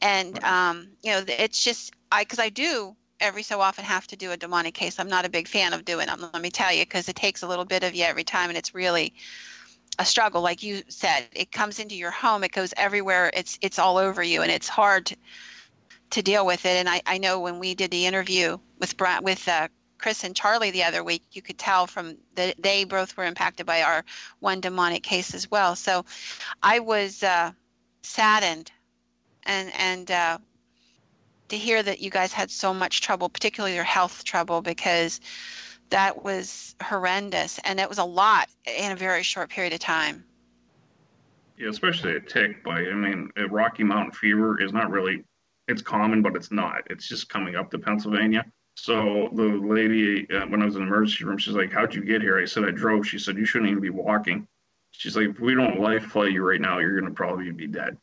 [0.01, 4.17] and um, you know it's just i because i do every so often have to
[4.17, 6.73] do a demonic case i'm not a big fan of doing them let me tell
[6.73, 9.13] you because it takes a little bit of you every time and it's really
[9.99, 13.79] a struggle like you said it comes into your home it goes everywhere it's it's
[13.79, 15.17] all over you and it's hard to,
[16.11, 19.49] to deal with it and I, I know when we did the interview with with
[19.49, 23.25] uh, Chris and Charlie the other week, you could tell from that they both were
[23.25, 24.05] impacted by our
[24.39, 25.75] one demonic case as well.
[25.77, 26.05] So
[26.63, 27.53] I was uh,
[28.03, 28.71] saddened
[29.45, 30.39] and and uh,
[31.49, 35.21] to hear that you guys had so much trouble, particularly your health trouble, because
[35.91, 40.25] that was horrendous and it was a lot in a very short period of time.
[41.57, 42.89] Yeah, especially a tick bite.
[42.89, 45.25] I mean, a Rocky Mountain fever is not really,
[45.67, 46.83] it's common, but it's not.
[46.89, 48.45] It's just coming up to Pennsylvania.
[48.77, 52.05] So the lady, uh, when I was in the emergency room, she's like, How'd you
[52.05, 52.39] get here?
[52.39, 53.07] I said, I drove.
[53.07, 54.47] She said, You shouldn't even be walking.
[54.93, 57.67] She's like, If we don't life flight you right now, you're going to probably be
[57.67, 57.97] dead.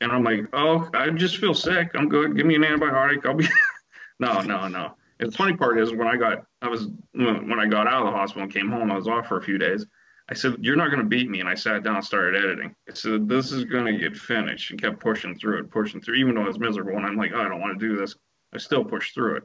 [0.00, 1.90] And I'm like, oh, I just feel sick.
[1.94, 2.36] I'm good.
[2.36, 3.24] Give me an antibiotic.
[3.24, 3.48] I'll be.
[4.20, 4.94] no, no, no.
[5.20, 8.12] And the funny part is when I got, I was when I got out of
[8.12, 9.86] the hospital and came home, I was off for a few days.
[10.28, 12.74] I said, "You're not going to beat me," and I sat down and started editing.
[12.88, 16.14] I said, "This is going to get finished," and kept pushing through it, pushing through,
[16.14, 16.96] even though I was miserable.
[16.96, 18.16] And I'm like, oh, "I don't want to do this."
[18.52, 19.42] I still pushed through it,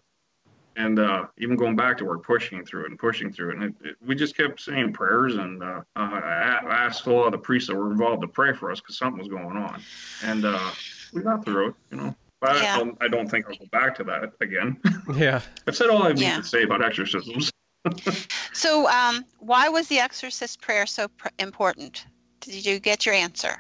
[0.78, 3.56] and uh, even going back to work, pushing through it and pushing through it.
[3.58, 7.34] And it, it, we just kept saying prayers, and uh, I asked a lot of
[7.34, 9.82] the priests that were involved to pray for us because something was going on,
[10.24, 10.72] and uh,
[11.12, 11.76] we got through it.
[11.92, 12.16] You know.
[12.42, 12.76] But yeah.
[12.76, 14.78] I, don't, I don't think I'll go back to that again.
[15.16, 15.42] Yeah.
[15.68, 16.38] I've said all I need yeah.
[16.38, 17.52] to say about exorcisms.
[18.54, 22.06] so, um, why was the exorcist prayer so pr- important?
[22.42, 23.60] Did you get your answer?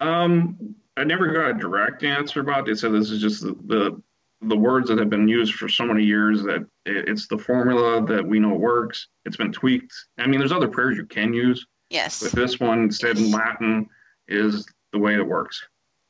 [0.00, 2.66] Um, I never got a direct answer about it.
[2.66, 4.02] They said this is just the, the,
[4.42, 8.04] the words that have been used for so many years that it, it's the formula
[8.06, 9.08] that we know works.
[9.24, 9.94] It's been tweaked.
[10.18, 11.66] I mean, there's other prayers you can use.
[11.88, 12.22] Yes.
[12.22, 13.88] But this one said in Latin
[14.28, 15.62] is the way it works.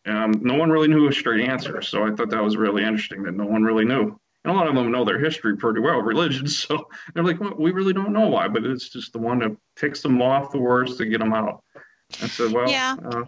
[0.04, 3.22] Um, no one really knew a straight answer, so I thought that was really interesting
[3.22, 4.18] that no one really knew.
[4.44, 6.46] And a lot of them know their history pretty well, religion.
[6.48, 9.56] So they're like, well, we really don't know why, but it's just the one that
[9.76, 11.62] takes them off the words to get them out.
[12.20, 12.96] I said, well, yeah.
[13.04, 13.24] Uh,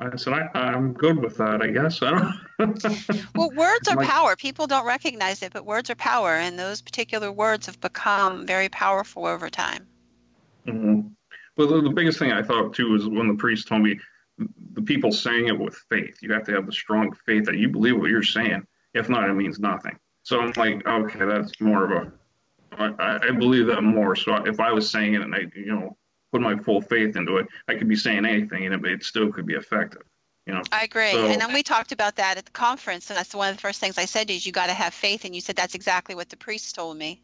[0.00, 2.02] I said, I, I'm good with that, I guess.
[2.02, 2.10] I
[2.58, 2.84] don't.
[3.36, 4.34] well, words are like, power.
[4.34, 8.68] People don't recognize it, but words are power, and those particular words have become very
[8.68, 9.86] powerful over time.
[10.66, 11.08] Mm-hmm.
[11.56, 14.00] Well, the, the biggest thing I thought too was when the priest told me
[14.38, 16.18] the people saying it with faith.
[16.22, 18.66] You have to have the strong faith that you believe what you're saying.
[18.94, 19.98] If not, it means nothing.
[20.22, 22.12] So I'm like, okay, that's more of a.
[22.78, 24.16] I, I believe that more.
[24.16, 25.96] So if I was saying it and I, you know,
[26.32, 29.30] put my full faith into it, I could be saying anything and it, it still
[29.30, 30.02] could be effective.
[30.46, 30.62] You know.
[30.72, 31.12] I agree.
[31.12, 33.60] So, and then we talked about that at the conference, and that's one of the
[33.60, 35.54] first things I said to you is you got to have faith, and you said
[35.54, 37.22] that's exactly what the priest told me.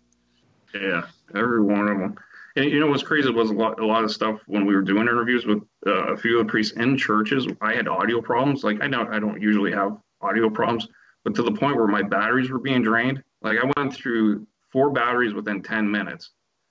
[0.75, 2.17] Yeah, every one of them.
[2.57, 4.83] And you know what's crazy was a lot, a lot of stuff when we were
[4.83, 7.47] doing interviews with uh, a few of the priests in churches.
[7.61, 8.65] I had audio problems.
[8.65, 10.89] Like I don't, I don't usually have audio problems,
[11.25, 13.23] but to the point where my batteries were being drained.
[13.43, 16.31] Like I went through four batteries within 10 minutes.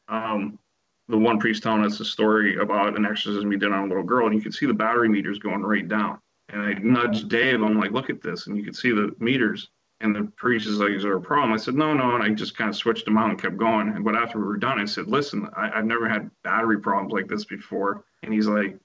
[0.09, 0.59] Um,
[1.09, 4.03] the one priest telling us a story about an exorcism he did on a little
[4.03, 6.19] girl, and you could see the battery meters going right down.
[6.49, 7.61] And I nudged Dave.
[7.61, 10.79] I'm like, look at this, and you could see the meters and the priest is
[10.79, 11.53] like, Is there a problem?
[11.53, 12.15] I said, No, no.
[12.15, 13.89] And I just kind of switched them out and kept going.
[13.89, 17.13] And but after we were done, I said, Listen, I, have never had battery problems
[17.13, 18.03] like this before.
[18.23, 18.77] And he's like,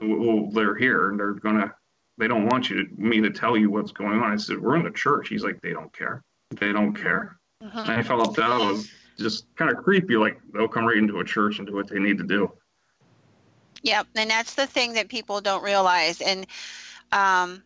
[0.00, 1.74] Well, they're here and they're gonna
[2.18, 4.32] they don't want you to, me to tell you what's going on.
[4.32, 5.28] I said, We're in the church.
[5.28, 6.22] He's like, They don't care.
[6.50, 7.38] They don't care.
[7.62, 7.80] Uh-huh.
[7.82, 11.24] And I felt that was just kind of creepy, like they'll come right into a
[11.24, 12.52] church and do what they need to do.
[13.82, 16.20] Yep, and that's the thing that people don't realize.
[16.20, 16.46] And
[17.12, 17.62] um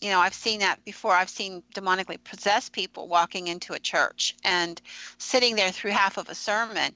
[0.00, 1.12] you know, I've seen that before.
[1.12, 4.80] I've seen demonically possessed people walking into a church and
[5.18, 6.92] sitting there through half of a sermon.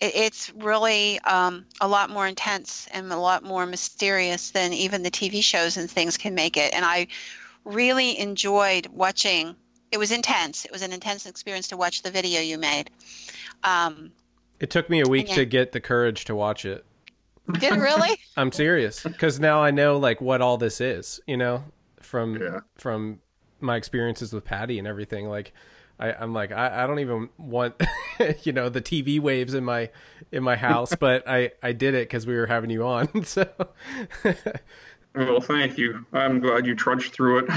[0.00, 5.10] it's really um, a lot more intense and a lot more mysterious than even the
[5.10, 6.74] TV shows and things can make it.
[6.74, 7.06] And I
[7.64, 9.54] really enjoyed watching.
[9.92, 10.64] It was intense.
[10.64, 12.90] It was an intense experience to watch the video you made.
[13.62, 14.12] Um,
[14.58, 16.84] it took me a week to get the courage to watch it.
[17.52, 18.16] Did it really?
[18.36, 21.20] I'm serious because now I know like what all this is.
[21.26, 21.64] You know,
[22.12, 22.60] from yeah.
[22.76, 23.20] from
[23.58, 25.28] my experiences with Patty and everything.
[25.28, 25.54] Like,
[25.98, 27.82] I, I'm like, I, I don't even want,
[28.42, 29.88] you know, the TV waves in my
[30.30, 33.08] in my house, but I I did it because we were having you on.
[33.24, 33.48] So,
[35.14, 36.04] well, thank you.
[36.12, 37.50] I'm glad you trudged through it.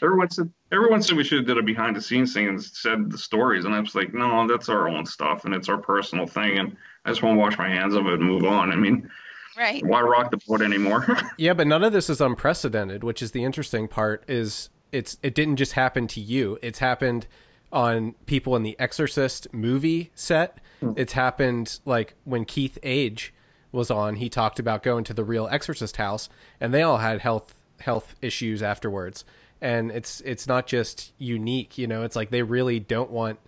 [0.00, 3.10] everyone said everyone said we should have did a behind the scenes thing and said
[3.10, 6.26] the stories, and I was like, no, that's our own stuff and it's our personal
[6.26, 8.72] thing, and I just want to wash my hands of it and move on.
[8.72, 9.10] I mean,
[9.56, 9.84] Right.
[9.84, 11.06] Why rock the boat anymore?
[11.38, 14.24] yeah, but none of this is unprecedented, which is the interesting part.
[14.28, 16.58] Is it's it didn't just happen to you.
[16.62, 17.26] It's happened
[17.72, 20.58] on people in the Exorcist movie set.
[20.80, 20.92] Hmm.
[20.96, 23.34] It's happened like when Keith Age
[23.72, 24.16] was on.
[24.16, 26.28] He talked about going to the real Exorcist house,
[26.60, 29.24] and they all had health health issues afterwards.
[29.60, 32.02] And it's it's not just unique, you know.
[32.02, 33.38] It's like they really don't want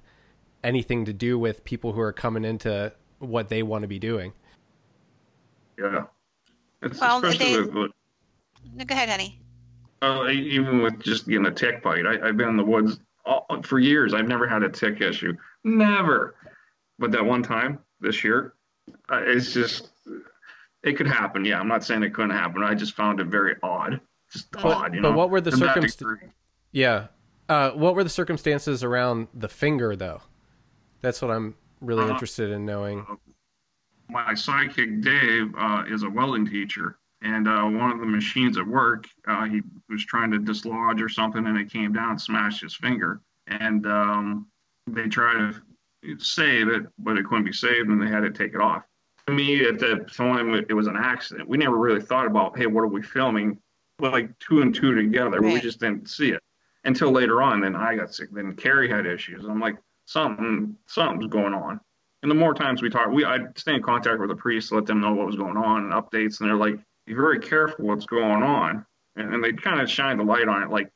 [0.62, 4.32] anything to do with people who are coming into what they want to be doing.
[5.78, 6.04] Yeah.
[6.82, 7.90] It's well, especially they, with, with,
[8.74, 9.40] no, go ahead, honey.
[10.02, 13.46] Uh, even with just getting a tick bite, I, have been in the woods all,
[13.62, 14.14] for years.
[14.14, 15.34] I've never had a tick issue,
[15.64, 16.34] never.
[16.98, 18.54] But that one time this year,
[19.10, 19.90] uh, it's just
[20.82, 21.44] it could happen.
[21.44, 22.62] Yeah, I'm not saying it couldn't happen.
[22.62, 24.00] I just found it very odd,
[24.32, 24.94] just but, odd.
[24.94, 25.16] You but know?
[25.16, 26.30] what were the circumstances?
[26.72, 27.08] Yeah,
[27.48, 30.20] uh, what were the circumstances around the finger, though?
[31.00, 33.06] That's what I'm really uh, interested in knowing.
[34.08, 38.66] My sidekick Dave uh, is a welding teacher, and uh, one of the machines at
[38.66, 42.62] work, uh, he was trying to dislodge or something, and it came down and smashed
[42.62, 43.20] his finger.
[43.48, 44.46] And um,
[44.86, 45.54] they tried
[46.04, 48.84] to save it, but it couldn't be saved, and they had to take it off.
[49.26, 51.48] To me, at the time, it was an accident.
[51.48, 53.58] We never really thought about, hey, what are we filming?
[53.98, 55.40] like two and two together.
[55.40, 56.42] We just didn't see it
[56.84, 57.60] until later on.
[57.60, 58.28] Then I got sick.
[58.32, 59.44] Then Carrie had issues.
[59.44, 61.80] I'm like, something, something's going on.
[62.22, 64.86] And the more times we talk, we I'd stay in contact with the priests, let
[64.86, 66.40] them know what was going on and updates.
[66.40, 68.84] And they're like, "Be very careful what's going on."
[69.16, 70.90] And, and they kind of shine the light on it, like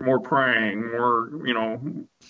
[0.00, 1.80] more praying, more, you know,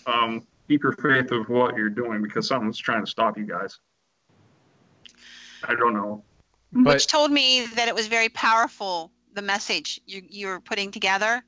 [0.06, 3.78] um, keep your faith of what you're doing because something's trying to stop you guys.
[5.64, 6.22] I don't know.
[6.72, 9.10] But which told me that it was very powerful.
[9.34, 11.44] The message you, you were putting together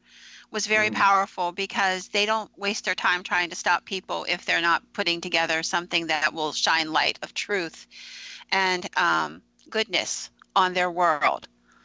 [0.50, 0.94] was very Mhm.
[0.94, 5.20] powerful because they don't waste their time trying to stop people if they're not putting
[5.20, 7.86] together something that will shine light of truth
[8.50, 11.40] and um, goodness on their world.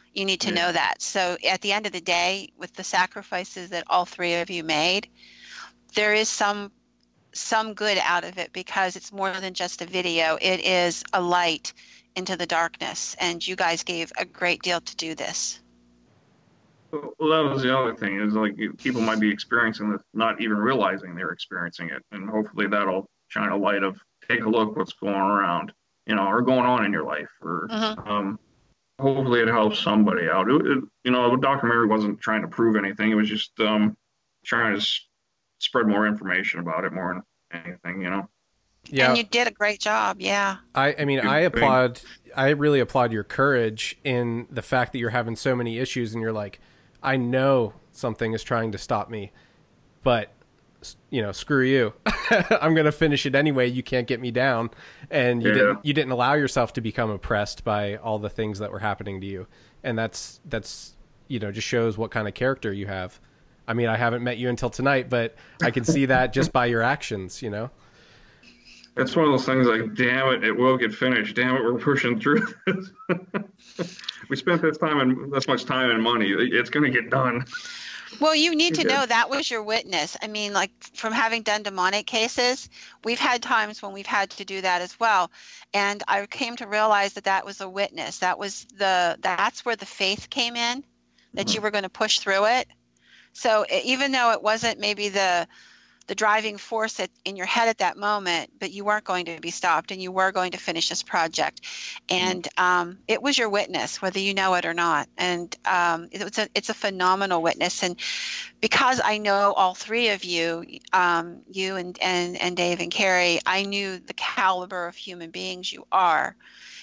[0.06, 0.54] You need to Yeah.
[0.54, 0.94] know that.
[0.94, 4.62] So at the end of the day, with the sacrifices that all three of you
[4.64, 5.08] made,
[5.94, 6.72] there is some
[7.34, 10.36] some good out of it because it's more than just a video.
[10.40, 11.72] It is a light
[12.14, 15.60] into the darkness, and you guys gave a great deal to do this.
[17.18, 20.56] Well, that was the other thing is like people might be experiencing this, not even
[20.58, 24.92] realizing they're experiencing it, and hopefully that'll shine a light of take a look what's
[24.92, 25.72] going around,
[26.06, 28.06] you know, or going on in your life, or Mhm.
[28.08, 28.38] um,
[29.00, 30.48] hopefully it helps somebody out.
[30.48, 33.96] It, it, you know, the documentary wasn't trying to prove anything; it was just um,
[34.44, 35.00] trying to s-
[35.58, 37.14] spread more information about it more
[37.50, 38.28] than anything, you know.
[38.88, 40.18] yeah, And you did a great job.
[40.20, 40.56] Yeah.
[40.74, 41.46] I, I mean, Good I thing.
[41.62, 42.00] applaud.
[42.36, 46.20] I really applaud your courage in the fact that you're having so many issues, and
[46.22, 46.60] you're like,
[47.04, 49.30] I know something is trying to stop me,
[50.02, 50.30] but
[51.10, 51.94] you know, screw you.
[52.50, 53.68] I'm gonna finish it anyway.
[53.68, 54.70] You can't get me down,
[55.10, 55.54] and you Yeah.
[55.54, 55.78] didn't.
[55.86, 59.26] You didn't allow yourself to become oppressed by all the things that were happening to
[59.26, 59.46] you,
[59.82, 60.96] and that's that's
[61.28, 63.20] you know just shows what kind of character you have.
[63.66, 66.66] I mean, I haven't met you until tonight, but I can see that just by
[66.66, 67.40] your actions.
[67.42, 67.70] You know.
[68.96, 71.34] It's one of those things like, damn it, it will get finished.
[71.34, 72.90] Damn it, we're pushing through this.
[74.28, 76.28] we spent this time and this much time and money.
[76.30, 77.44] It's going to get done.
[78.20, 80.16] Well, you need to know that was your witness.
[80.22, 82.68] I mean, like from having done demonic cases,
[83.02, 85.30] we've had times when we've had to do that as well.
[85.72, 88.18] And I came to realize that that was a witness.
[88.18, 90.84] That was the that's where the faith came in,
[91.34, 91.64] that you mm-hmm.
[91.64, 92.68] were going to push through it.
[93.32, 95.48] So even though it wasn't maybe the
[96.06, 99.40] the driving force at, in your head at that moment, but you weren't going to
[99.40, 101.62] be stopped, and you were going to finish this project,
[102.08, 105.08] and um, it was your witness, whether you know it or not.
[105.16, 107.98] And um, it was a, it's a phenomenal witness, and
[108.60, 113.40] because I know all three of you, um, you and, and and Dave and Carrie,
[113.46, 116.36] I knew the caliber of human beings you are,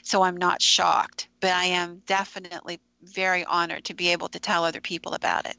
[0.04, 4.64] so I'm not shocked, but I am definitely very honored to be able to tell
[4.64, 5.56] other people about it.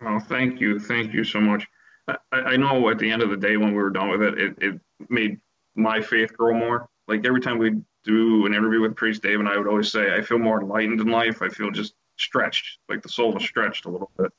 [0.00, 0.80] Well, thank you.
[0.80, 1.66] Thank you so much.
[2.08, 4.38] I, I know at the end of the day when we were done with it,
[4.38, 5.38] it, it made
[5.74, 6.88] my faith grow more.
[7.08, 10.14] Like every time we do an interview with Priest Dave and I would always say,
[10.14, 11.42] I feel more enlightened in life.
[11.42, 14.32] I feel just stretched, like the soul was stretched a little bit.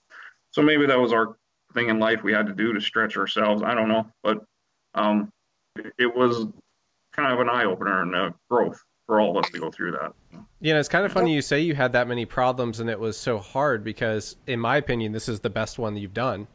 [0.52, 1.36] So maybe that was our
[1.74, 3.64] thing in life we had to do to stretch ourselves.
[3.64, 4.44] I don't know, but
[4.94, 5.32] um,
[5.76, 6.46] it, it was
[7.14, 9.92] kind of an eye opener and a growth for all of us to go through
[9.92, 10.14] that.
[10.60, 13.00] You know, it's kind of funny you say you had that many problems and it
[13.00, 16.48] was so hard because, in my opinion, this is the best one that you've done.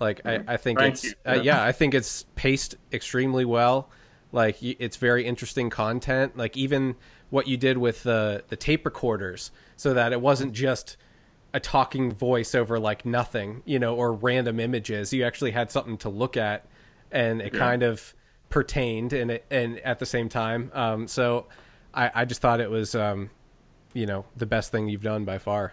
[0.00, 1.12] Like, I, I think Thank it's, you.
[1.26, 3.90] uh, yeah, I think it's paced extremely well.
[4.32, 6.36] Like, it's very interesting content.
[6.36, 6.96] Like, even
[7.28, 10.96] what you did with the, the tape recorders so that it wasn't just
[11.52, 15.12] a talking voice over like nothing, you know, or random images.
[15.12, 16.66] You actually had something to look at
[17.10, 17.58] and it Yeah.
[17.58, 18.14] kind of
[18.48, 20.70] pertained and it, and at the same time.
[20.74, 21.46] Um, so
[21.92, 23.30] I, I just thought it was, um,
[23.92, 25.72] you know, the best thing you've done by far.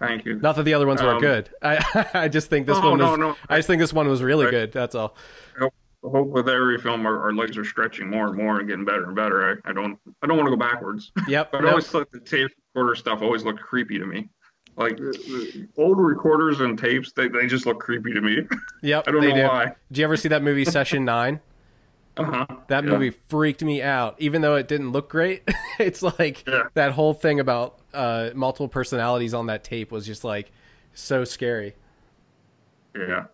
[0.00, 0.40] Thank you.
[0.40, 1.50] Not that the other ones weren't Um, good.
[1.62, 3.36] I, I just think this No, one no, was, no.
[3.48, 4.72] I just think this one was really good.
[4.72, 5.14] That's all.
[5.58, 8.84] hope, hope with every film our, our legs are stretching more and more and getting
[8.86, 9.60] better and better.
[9.64, 11.12] I, I don't I don't want to go backwards.
[11.28, 11.52] Yep.
[11.52, 14.28] But I always thought the tape recorder stuff always looked creepy to me.
[14.76, 14.98] Like
[15.76, 18.38] old recorders and tapes, they, they just look creepy to me.
[18.82, 19.04] yep.
[19.06, 19.42] I don't know do.
[19.42, 19.74] why.
[19.92, 21.40] Did you ever see that movie Session Nine?
[22.20, 22.46] Uh-huh.
[22.68, 22.90] That Yeah.
[22.90, 25.42] movie freaked me out, even though it didn't look great.
[25.78, 26.64] it's like Yeah.
[26.74, 30.52] that whole thing about uh, multiple personalities on that tape was just like
[30.92, 31.74] so scary.
[32.96, 33.24] Yeah.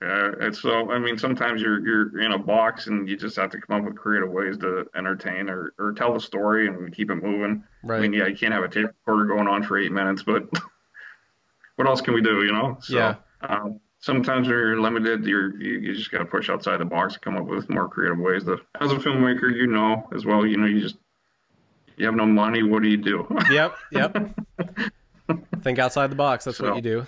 [0.00, 0.32] Yeah.
[0.40, 3.60] And so I mean sometimes you're you're in a box and you just have to
[3.60, 7.16] come up with creative ways to entertain or, or tell the story and keep it
[7.16, 7.62] moving.
[7.84, 7.98] Right.
[7.98, 10.42] I mean, yeah, you can't have a tape recorder going on for eight minutes, but
[11.76, 12.78] what else can we do, you know?
[12.80, 13.14] So, Yeah.
[13.42, 17.14] Um, sometimes when you're limited, you're, you, you just got to push outside the box
[17.14, 18.44] and come up with more creative ways.
[18.44, 20.96] To, as a filmmaker, you know as well, you know, you just,
[21.96, 22.62] you have no money.
[22.62, 23.26] What do you do?
[23.50, 23.74] Yep.
[23.92, 24.40] Yep.
[25.62, 26.44] Think outside the box.
[26.44, 27.06] That's what you do.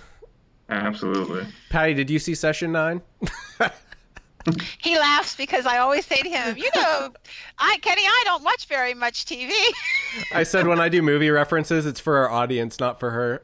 [0.71, 1.47] Absolutely.
[1.69, 3.03] Patty, did you see Session Nine?
[4.79, 7.13] he laughs because I always say to him, you know,
[7.59, 9.51] I Kenny, I don't watch very much TV.
[10.33, 13.43] I said when I do movie references, it's for our audience, not for her.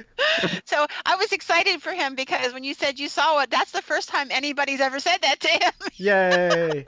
[0.64, 3.82] so I was excited for him because when you said you saw it, that's the
[3.82, 5.72] first time anybody's ever said that to him.
[5.96, 6.86] Yay!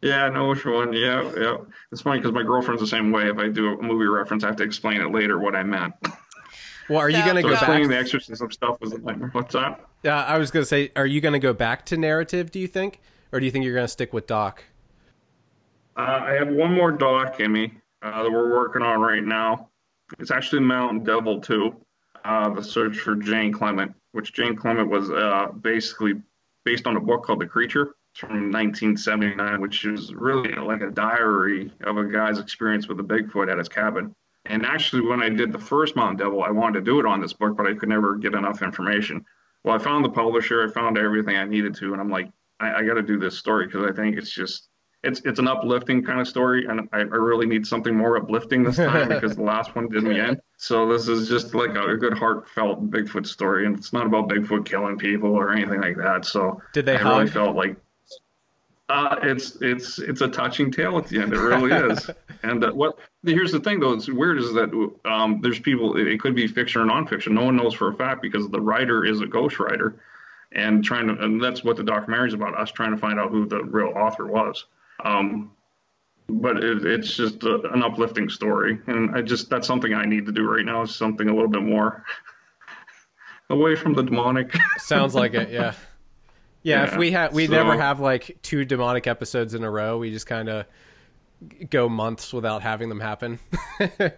[0.00, 0.92] Yeah, I know which one.
[0.92, 1.56] Yeah, yeah.
[1.92, 3.28] It's funny because my girlfriend's the same way.
[3.28, 5.94] If I do a movie reference, I have to explain it later what I meant.
[6.88, 7.98] Well, are you going to So go explaining back?
[7.98, 9.28] the exorcism stuff was a nightmare.
[9.32, 9.80] What's that?
[10.02, 12.50] Yeah, I was going to say, are you going to go back to narrative?
[12.50, 14.64] Do you think, or do you think you're going to stick with Doc?
[15.96, 17.72] Uh, I have one more doc in me
[18.02, 19.68] uh, that we're working on right now.
[20.18, 21.74] It's actually Mountain Devil 2,
[22.24, 26.14] uh, The Search for Jane Klement, which Jane Klement was uh, basically
[26.64, 27.94] based on a book called The Creature.
[28.12, 33.02] It's from 1979, which is really like a diary of a guy's experience with a
[33.02, 34.14] Bigfoot at his cabin.
[34.46, 37.20] And actually, when I did the first Mountain Devil, I wanted to do it on
[37.20, 39.24] this book, but I could never get enough information.
[39.64, 42.80] Well, I found the publisher, I found everything I needed to, and I'm like, I,
[42.80, 44.68] I got to do this story because I think it's just
[45.04, 48.62] it's it's an uplifting kind of story, and I, I really need something more uplifting
[48.62, 50.40] this time because the last one didn't end.
[50.62, 54.64] So this is just like a, good heartfelt Bigfoot story, and it's not about Bigfoot
[54.64, 56.24] killing people or anything like that.
[56.24, 57.74] So Did they I really felt like
[58.88, 61.32] uh, it's it's it's a touching tale at the end.
[61.32, 62.08] It really is.
[62.44, 64.70] and uh, what here's the thing though, it's weird is that
[65.04, 65.96] um, there's people.
[65.96, 67.32] It, it could be fiction or nonfiction.
[67.32, 70.00] No one knows for a fact because the writer is a ghost writer,
[70.52, 72.56] and trying to and that's what the documentary is about.
[72.56, 74.66] Us trying to find out who the real author was.
[75.04, 75.50] Um,
[76.28, 80.26] but it, it's just a, an uplifting story, and I just that's something I need
[80.26, 80.82] to do right now.
[80.82, 82.04] Is something a little bit more
[83.50, 84.56] away from the demonic.
[84.78, 85.50] Sounds like it.
[85.50, 85.74] Yeah.
[86.62, 86.84] Yeah.
[86.84, 89.98] if we had, we so- never have like two demonic episodes in a row.
[89.98, 90.66] We just kind of
[91.70, 93.38] go months without having them happen.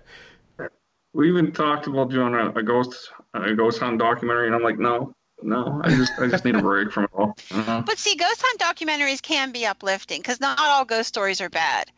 [1.14, 4.80] We even talked about doing a, a ghost a ghost hunt documentary, and I'm like,
[4.80, 5.14] no,
[5.44, 7.36] no, I just I just need a break from it all.
[7.50, 7.82] Uh-huh.
[7.84, 11.90] But see, ghost hunt documentaries can be uplifting because not all ghost stories are bad.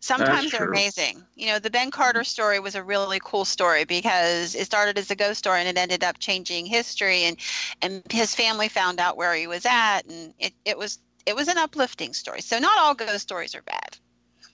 [0.00, 1.24] Sometimes they're amazing.
[1.34, 5.10] You know, the Ben Carter story was a really cool story because it started as
[5.10, 7.36] a ghost story and it ended up changing history and
[7.82, 11.48] and his family found out where he was at and it, it was it was
[11.48, 12.40] an uplifting story.
[12.40, 13.98] So not all ghost stories are bad.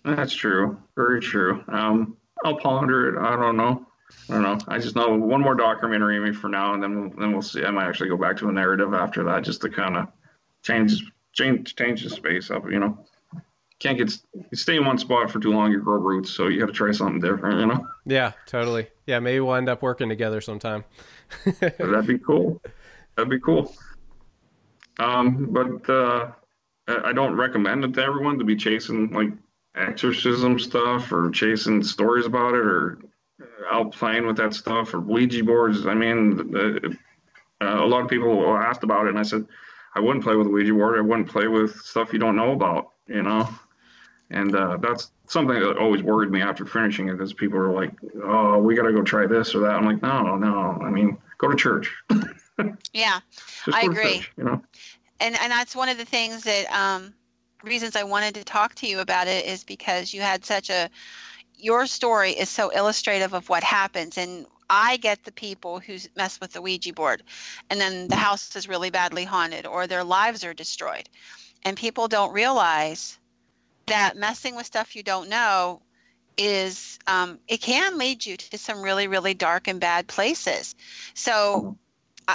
[0.05, 1.63] That's true, very true.
[1.69, 3.27] Um, I'll ponder it.
[3.27, 3.87] I don't know.
[4.29, 4.59] I don't know.
[4.69, 7.65] I just know one more documentary me for now, and then we'll, then we'll see.
[7.65, 10.09] I might actually go back to a narrative after that, just to kind of
[10.63, 12.65] change change change the space up.
[12.71, 12.99] You know,
[13.79, 16.31] can't get you stay in one spot for too long, you grow roots.
[16.31, 17.61] So you got to try something different.
[17.61, 18.89] You know, yeah, totally.
[19.07, 19.19] Yeah.
[19.21, 20.85] Maybe we'll end up working together sometime.
[21.61, 22.63] that'd be cool.
[23.17, 23.75] That'd be cool.
[24.99, 26.31] Um, but uh,
[26.87, 29.31] I don't recommend it to everyone to be chasing like
[29.75, 32.99] exorcism stuff or chasing stories about it or
[33.71, 35.87] out playing with that stuff or Ouija boards.
[35.87, 36.97] I mean, uh,
[37.61, 39.47] a lot of people asked about it, and I said
[39.95, 40.99] I wouldn't play with a Ouija board.
[40.99, 43.49] I wouldn't play with stuff you don't know about, you know.
[44.31, 47.93] And uh, that's something that always worried me after finishing it, because people are like,
[48.23, 50.79] "Oh, we got to go try this or that." I'm like, "No, no.
[50.83, 51.93] I mean, go to church."
[52.93, 53.19] Yeah.
[53.73, 54.19] I agree.
[54.19, 54.63] church, you know.
[55.19, 57.13] and and that's one of the things that um
[57.65, 60.89] reasons I wanted to talk to you about it is because you had such a
[61.57, 66.41] your story is so illustrative of what happens and I get the people who mess
[66.41, 67.23] with the Ouija board
[67.71, 71.09] and then the house is really badly haunted or their lives are destroyed.
[71.65, 73.19] And people don't realize
[73.87, 75.83] that messing with stuff you don't know
[76.37, 80.75] is um, it can lead you to some really really dark and bad places.
[81.15, 81.79] So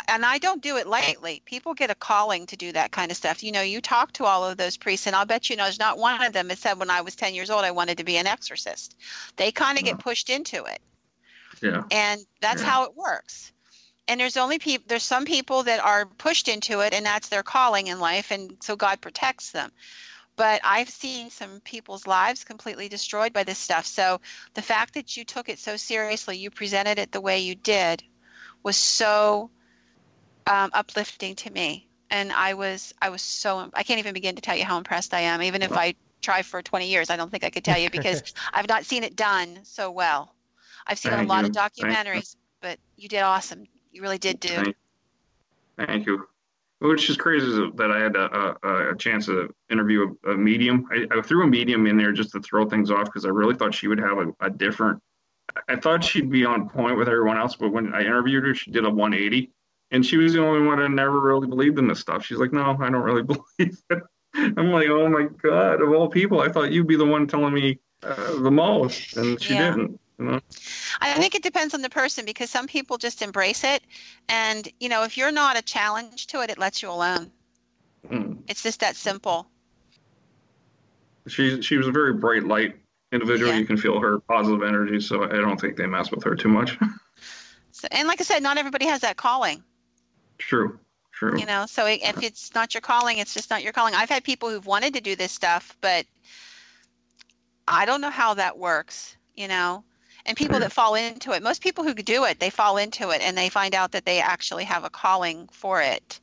[0.08, 1.42] and I don't do it lightly.
[1.46, 3.44] People get a calling to do that kind of stuff.
[3.44, 5.80] You know, you talk to all of those priests, and I'll bet you know there's
[5.80, 8.04] not one of them that said when I was 10 years old I wanted to
[8.04, 8.96] be an exorcist.
[9.38, 10.80] They kind of get pushed into it,
[11.62, 11.84] Yeah.
[11.92, 12.70] and that's Yeah.
[12.70, 13.52] how it works.
[14.08, 14.86] And there's only people.
[14.88, 18.58] There's some people that are pushed into it, and that's their calling in life, and
[18.62, 19.72] so God protects them.
[20.36, 23.86] But I've seen some people's lives completely destroyed by this stuff.
[23.86, 24.22] So
[24.54, 28.04] the fact that you took it so seriously, you presented it the way you did,
[28.64, 29.52] was so
[30.50, 34.41] um, uplifting to me and i was i was so i can't even begin to
[34.41, 37.32] tell you how impressed i am even if i try for 20 years i don't
[37.32, 40.36] think i could tell you because i've not seen it done so well
[40.88, 41.54] i've seen a Thank lot of you.
[41.54, 44.76] Thank documentaries but you did awesome you really did do Thank,
[45.78, 46.28] thank you.
[46.80, 50.86] Which is crazy that I had a, a, a chance to interview a, a medium.
[50.89, 53.56] I, I threw a medium in there just to throw things off because I really
[53.56, 55.02] thought she would have a, a different.
[55.68, 58.72] I thought she'd be on point with everyone else, but when I interviewed her, she
[58.72, 59.52] did a 180,
[59.92, 62.26] and she was the only one that never really believed in this stuff.
[62.26, 63.24] She's like, "No, I don't really
[63.58, 64.04] believe it."
[64.36, 65.82] I'm like, "Oh my god!
[65.82, 69.42] Of all people, I thought you'd be the one telling me uh, the most," and
[69.42, 69.72] she Yeah.
[69.72, 70.00] didn't.
[70.20, 70.40] You know?
[71.00, 73.82] i think it depends on the person because some people just embrace it
[74.28, 77.32] and you know if you're not a challenge to it it lets you alone
[78.08, 78.38] Mm.
[78.48, 79.48] It's just that simple.
[81.28, 82.76] She she was a very bright light
[83.12, 83.52] individual.
[83.52, 83.58] Yeah.
[83.58, 86.50] You can feel her positive energy, so I don't think they mess with her too
[86.50, 86.78] much.
[87.72, 89.64] So, and like I said, not everybody has that calling.
[90.40, 90.80] True,
[91.12, 91.38] true.
[91.40, 93.94] you know so i- if it's not your calling it's just not your calling.
[93.94, 96.06] I've had people who've wanted to do this stuff but
[97.68, 99.84] i don't know how that works you know?
[100.26, 103.22] And people that fall into it most people who do it they fall into it
[103.22, 106.20] and they find out that they actually have a calling for it.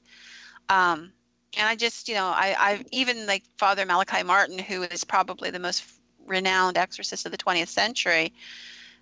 [0.68, 1.12] Um,
[1.56, 5.50] and i just you know i i even like father malachi martin who is probably
[5.50, 5.84] the most
[6.26, 8.32] renowned exorcist of the 20th century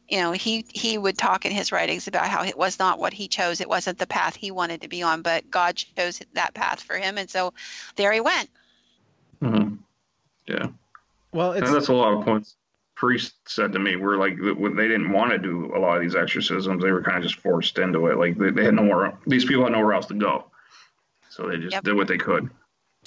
[0.09, 3.13] you know he he would talk in his writings about how it was not what
[3.13, 6.55] he chose it wasn't the path he wanted to be on but god chose that
[6.55, 7.53] path for him and so
[7.97, 8.49] there he went
[9.43, 9.79] Mhm.
[10.47, 10.69] Yeah,
[11.33, 12.57] Well, it's and that's a lot of points.
[12.97, 16.15] Priest said to me, "We're like they didn't want to do a lot of these
[16.15, 16.83] exorcisms.
[16.83, 18.19] They were kind of just forced into it.
[18.19, 19.19] Like they, they had nowhere.
[19.27, 20.51] These people had nowhere else to go,
[21.31, 21.85] so they just Yep.
[21.85, 22.51] did what they could."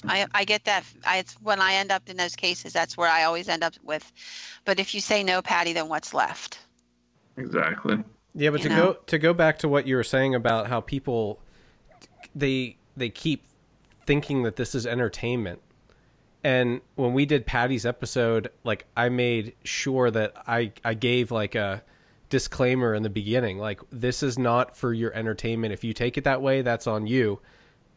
[0.06, 0.84] I, I get that.
[1.04, 3.74] I, it's when I end up in those cases, that's where I always end up
[3.82, 4.12] with.
[4.64, 6.58] But if you say no, Patty, then what's left?
[7.38, 8.02] Exactly.
[8.34, 8.92] Yeah, but you to know?
[8.92, 11.40] go to go back to what you were saying about how people
[12.34, 13.44] they they keep
[14.06, 15.60] thinking that this is entertainment.
[16.44, 21.54] And when we did Patty's episode, like I made sure that I I gave like
[21.54, 21.82] a
[22.28, 25.72] disclaimer in the beginning, like this is not for your entertainment.
[25.72, 27.40] If you take it that way, that's on you.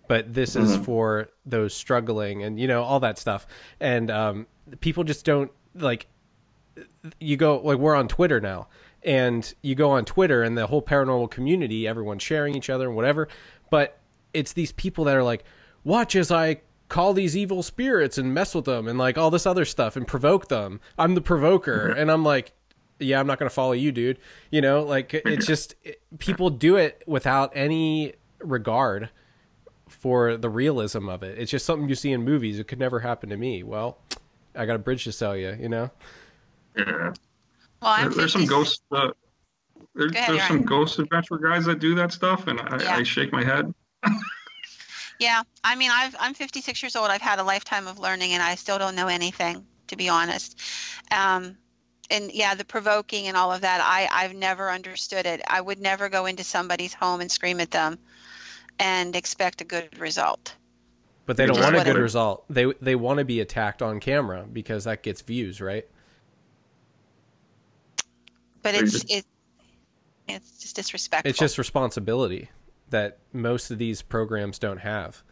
[0.08, 3.48] But this is for those struggling and you know all that stuff.
[3.80, 4.48] And um,
[4.82, 6.08] people just don't like
[7.20, 8.68] you go like we're on Twitter now,
[9.04, 12.96] and you go on Twitter and the whole paranormal community, everyone's sharing each other and
[12.96, 13.28] whatever.
[13.70, 14.00] But
[14.34, 15.44] it's these people that are like,
[15.84, 19.46] watch as I call these evil spirits and mess with them and like all this
[19.46, 20.80] other stuff and provoke them.
[20.98, 22.54] I'm the provoker, and I'm like,
[23.00, 24.20] yeah, I'm not gonna follow you, dude.
[24.52, 29.10] You know, like it's just it, people do it without any regard
[29.88, 31.38] for the realism of it.
[31.38, 32.60] It's just something you see in movies.
[32.60, 33.64] It could never happen to me.
[33.64, 33.98] Well,
[34.56, 35.92] I got a bridge to sell you, you know.
[36.76, 37.14] Yeah.
[37.82, 38.82] Well, There- there's some 50 ghost.
[38.92, 39.10] Uh,
[39.96, 40.66] there, ahead, there's some Ryan.
[40.66, 42.96] ghost adventure guys that do that stuff, and I, Yeah.
[42.96, 43.74] I shake my head.
[45.20, 47.10] Yeah, I mean, I've, I'm 56 years old.
[47.12, 50.60] I've had a lifetime of learning, and I still don't know anything, to be honest.
[51.12, 51.58] Um,
[52.10, 55.42] and yeah, the provoking and all of that, I, I've never understood it.
[55.48, 58.00] I would never go into somebody's home and scream at them
[58.80, 60.56] and expect a good result.
[61.28, 62.44] But they don't want a good result.
[62.50, 65.86] They they want to be attacked on camera because that gets views, right?
[68.62, 69.26] But it's just- it,
[70.28, 71.30] it's just disrespectful.
[71.30, 72.50] It's just responsibility
[72.90, 75.24] that most of these programs don't have.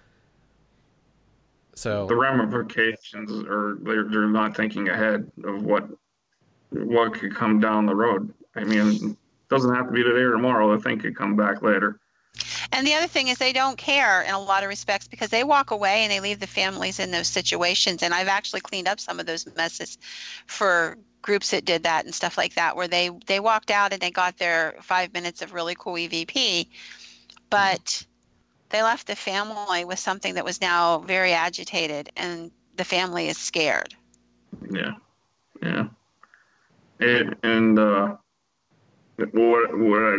[1.76, 5.88] So The ramifications are they're, they're not thinking ahead of what
[6.72, 8.34] what could come down the road.
[8.56, 9.18] I mean, it
[9.50, 10.76] doesn't have to be today or tomorrow.
[10.76, 12.00] The thing could come back later.
[12.72, 15.44] And the other thing is they don't care in a lot of respects because they
[15.44, 18.04] walk away and they leave the families in those situations.
[18.04, 19.98] And I've actually cleaned up some of those messes
[20.46, 24.02] for groups that did that and stuff like that, where they they walked out and
[24.02, 26.68] they got their five minutes of really cool EVP,
[27.50, 28.06] but
[28.70, 33.38] they left the family with something that was now very agitated, and the family is
[33.38, 33.96] scared.
[34.72, 34.94] Yeah,
[35.62, 35.88] yeah.
[37.00, 38.16] And and uh,
[39.18, 40.18] what what I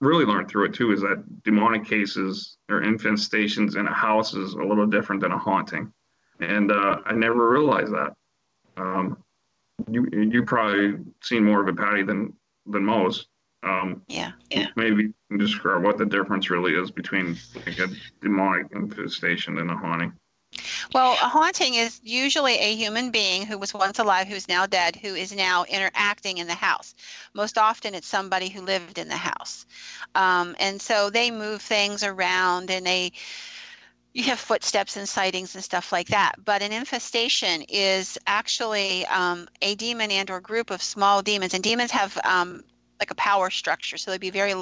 [0.00, 4.54] really learned through it too is that demonic cases or infestations in a house is
[4.54, 5.92] a little different than a haunting,
[6.40, 8.14] and uh, I never realized that.
[8.76, 9.18] Um,
[9.90, 12.34] you you probably seen more of it, Patty, than
[12.66, 13.28] than most.
[13.62, 14.68] Um, Yeah, yeah.
[14.76, 17.88] maybe you can describe what the difference really is between like a
[18.20, 20.12] demonic infestation and a haunting.
[20.94, 24.96] Well, a haunting is usually a human being who was once alive, who's now dead,
[24.96, 26.94] who is now interacting in the house.
[27.34, 29.66] Most often, it's somebody who lived in the house,
[30.14, 33.12] um, and so they move things around, and they
[34.14, 36.34] you have footsteps and sightings and stuff like that.
[36.44, 41.90] But an infestation is actually um, a demon and/or group of small demons, and demons
[41.90, 42.64] have um,
[43.00, 44.54] like a power structure, so they'd be very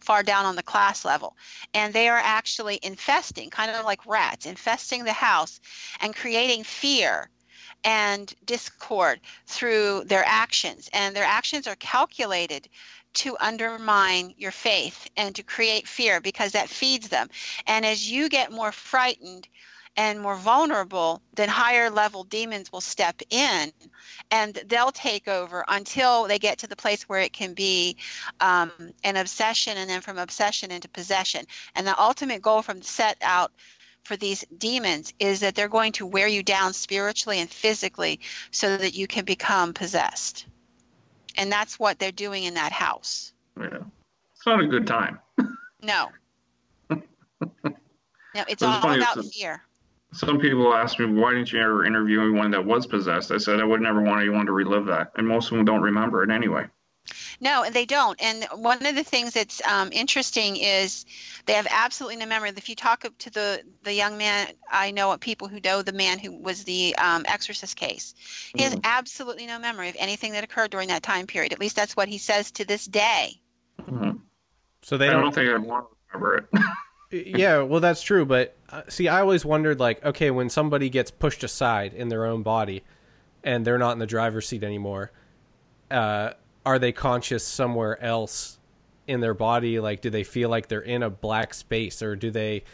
[0.00, 1.36] far down on the class level
[1.74, 5.60] and they are actually infesting, kind of like rats, infesting the house
[6.00, 7.28] and creating fear
[7.84, 10.88] and discord through their actions.
[10.92, 12.68] And their actions are calculated
[13.14, 17.28] to undermine your faith and to create fear because that feeds them.
[17.66, 19.48] And as you get more frightened,
[19.96, 23.72] and more vulnerable, then higher level demons will step in
[24.30, 27.96] and they'll take over until they get to the place where it can be
[28.40, 28.72] um,
[29.04, 31.44] an obsession and then from obsession into possession.
[31.74, 33.52] And the ultimate goal from set out
[34.02, 38.76] for these demons is that they're going to wear you down spiritually and physically so
[38.76, 40.46] that you can become possessed.
[41.36, 43.32] And that's what they're doing in that house.
[43.58, 43.78] Yeah,
[44.34, 45.18] it's not a good time.
[45.82, 46.10] No.
[48.34, 49.62] No, it's It's all funny, about it's fear.
[50.14, 53.30] some people ask me, why didn't you ever interview anyone that was possessed?
[53.30, 55.82] I said I would never want anyone to relive that, and most of them don't
[55.82, 56.64] remember it anyway.
[57.40, 58.20] No, they don't.
[58.22, 61.04] And one of the things that's um, interesting is
[61.46, 62.52] they have absolutely no memory.
[62.56, 66.18] If you talk to the the young man, I know people who know the man
[66.18, 68.14] who was the um, exorcist case.
[68.54, 68.80] He has mm-hmm.
[68.84, 71.52] absolutely no memory of anything that occurred during that time period.
[71.52, 73.40] At least that's what he says to this day.
[73.80, 74.18] Mm-hmm.
[74.82, 76.48] So they I don't, don't think I want to remember
[77.10, 77.26] it.
[77.38, 78.24] yeah, well, that's true.
[78.24, 82.24] But uh, see, I always wondered, like, okay, when somebody gets pushed aside in their
[82.24, 82.82] own body,
[83.44, 85.10] and they're not in the driver's seat anymore.
[85.90, 86.32] Uh,
[86.64, 88.58] are they conscious somewhere else
[89.06, 89.80] in their body?
[89.80, 92.64] Like do they feel like they're in a black space or do they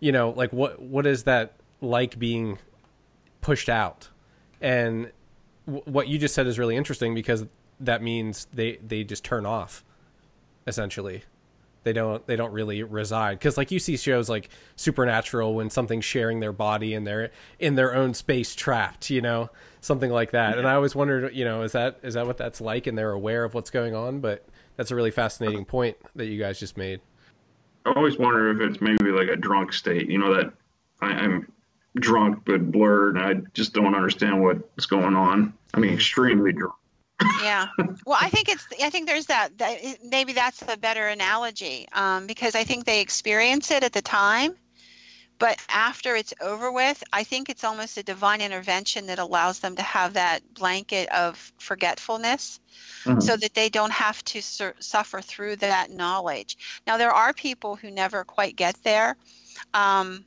[0.00, 2.58] you know like what what is that like being
[3.40, 4.08] pushed out?
[4.60, 5.12] And
[5.66, 7.46] w- what you just said is really interesting because
[7.80, 9.84] that means they they just turn off
[10.66, 11.22] essentially
[11.84, 13.38] they don't they don't really reside.
[13.38, 17.74] Because like you see shows like supernatural when something's sharing their body and they're in
[17.74, 19.50] their own space trapped you know
[19.80, 20.52] something like that.
[20.52, 20.58] Yeah.
[20.58, 23.12] and i always wondered you know is that is that what that's like and they're
[23.12, 24.20] aware of what's going on?
[24.20, 27.00] But that's a really fascinating point that you guys just made.
[27.86, 30.52] I always wonder if it's maybe like a drunk state you know that
[31.00, 31.50] I, i'm
[31.96, 35.54] drunk but blurred and i just don't understand what's going on.
[35.74, 36.74] I mean extremely drunk
[37.42, 37.68] yeah.
[38.06, 42.26] Well i think it's i think there's that, that maybe that's a better analogy um,
[42.26, 44.54] because i think they experience it at the time
[45.38, 49.76] but after it's over with i think it's almost a divine intervention that allows them
[49.76, 52.60] to have that blanket of forgetfulness
[53.04, 53.20] mm-hmm.
[53.20, 56.56] so that they don't have to sur- suffer through that knowledge.
[56.86, 59.16] Now there are people who never quite get there.
[59.74, 60.24] Um,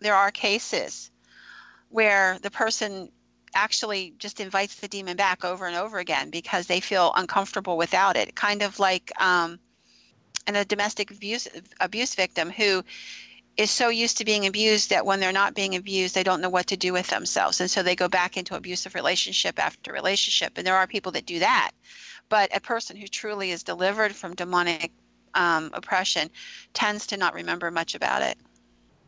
[0.00, 1.10] there are cases
[1.88, 3.10] where the person
[3.54, 8.16] actually just invites the demon back over and over again because they feel uncomfortable without
[8.16, 8.34] it.
[8.34, 9.58] Kind of like um,
[10.46, 11.48] and a domestic abuse
[11.80, 12.82] abuse victim who
[13.56, 16.48] is so used to being abused that when they're not being abused, they don't know
[16.48, 20.52] what to do with themselves, and so they go back into abusive relationship after relationship.
[20.56, 21.72] And there are people that do that,
[22.28, 24.92] but a person who truly is delivered from demonic
[25.34, 26.30] um, oppression
[26.72, 28.38] tends to not remember much about it.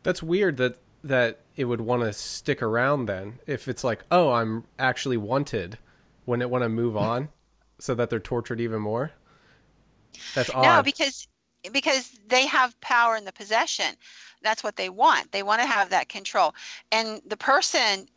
[0.03, 0.77] That's weird that
[1.07, 5.77] that it would want to stick around then if it's like oh i'm actually wanted
[6.25, 7.29] when it want to move on
[7.79, 9.11] so that they're tortured even more?
[10.33, 10.63] That's odd.
[10.63, 11.27] no because
[11.71, 13.95] because they have power in the possession.
[14.41, 15.31] That's what they want.
[15.31, 16.53] They want to have that control.
[16.91, 18.07] And the person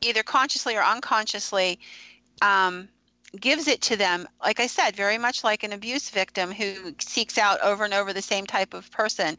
[0.00, 1.78] either consciously or unconsciously
[2.40, 2.88] um,
[3.40, 7.38] gives it to them, like I said, very much like an abuse victim who seeks
[7.38, 9.36] out over and over the same type of person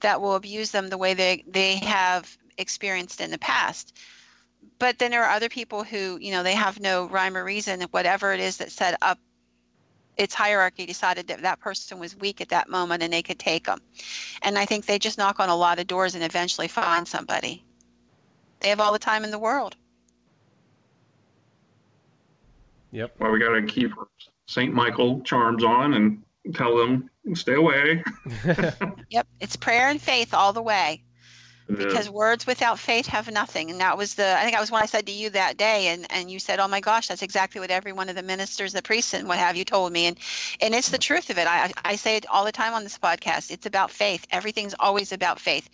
[0.00, 3.96] that will abuse them the way they, they have experienced in the past.
[4.78, 7.82] But then there are other people who, you know, they have no rhyme or reason,
[7.90, 9.18] whatever it is that set up
[10.16, 13.66] its hierarchy decided that that person was weak at that moment and they could take
[13.66, 13.80] them.
[14.42, 17.64] And I think they just knock on a lot of doors and eventually find somebody.
[18.60, 19.76] They have all the time in the world.
[22.92, 23.16] Yep.
[23.18, 23.92] Well, we got to keep
[24.46, 24.72] St.
[24.72, 26.22] Michael charms on and
[26.54, 28.02] tell them stay away.
[29.10, 31.02] yep, it's prayer and faith all the way.
[31.70, 34.26] Because words without faith have nothing, and that was the.
[34.38, 36.60] I think that was what I said to you that day, and and you said,
[36.60, 39.36] "Oh my gosh, that's exactly what every one of the ministers, the priests, and what
[39.36, 40.16] have you told me," and
[40.62, 41.46] and it's the truth of it.
[41.46, 43.50] I I say it all the time on this podcast.
[43.50, 44.26] It's about faith.
[44.30, 45.68] Everything's always about faith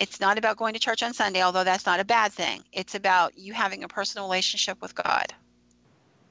[0.00, 2.64] it's not about going to church on Sunday, although that's not a bad thing.
[2.72, 5.34] It's about you having a personal relationship with God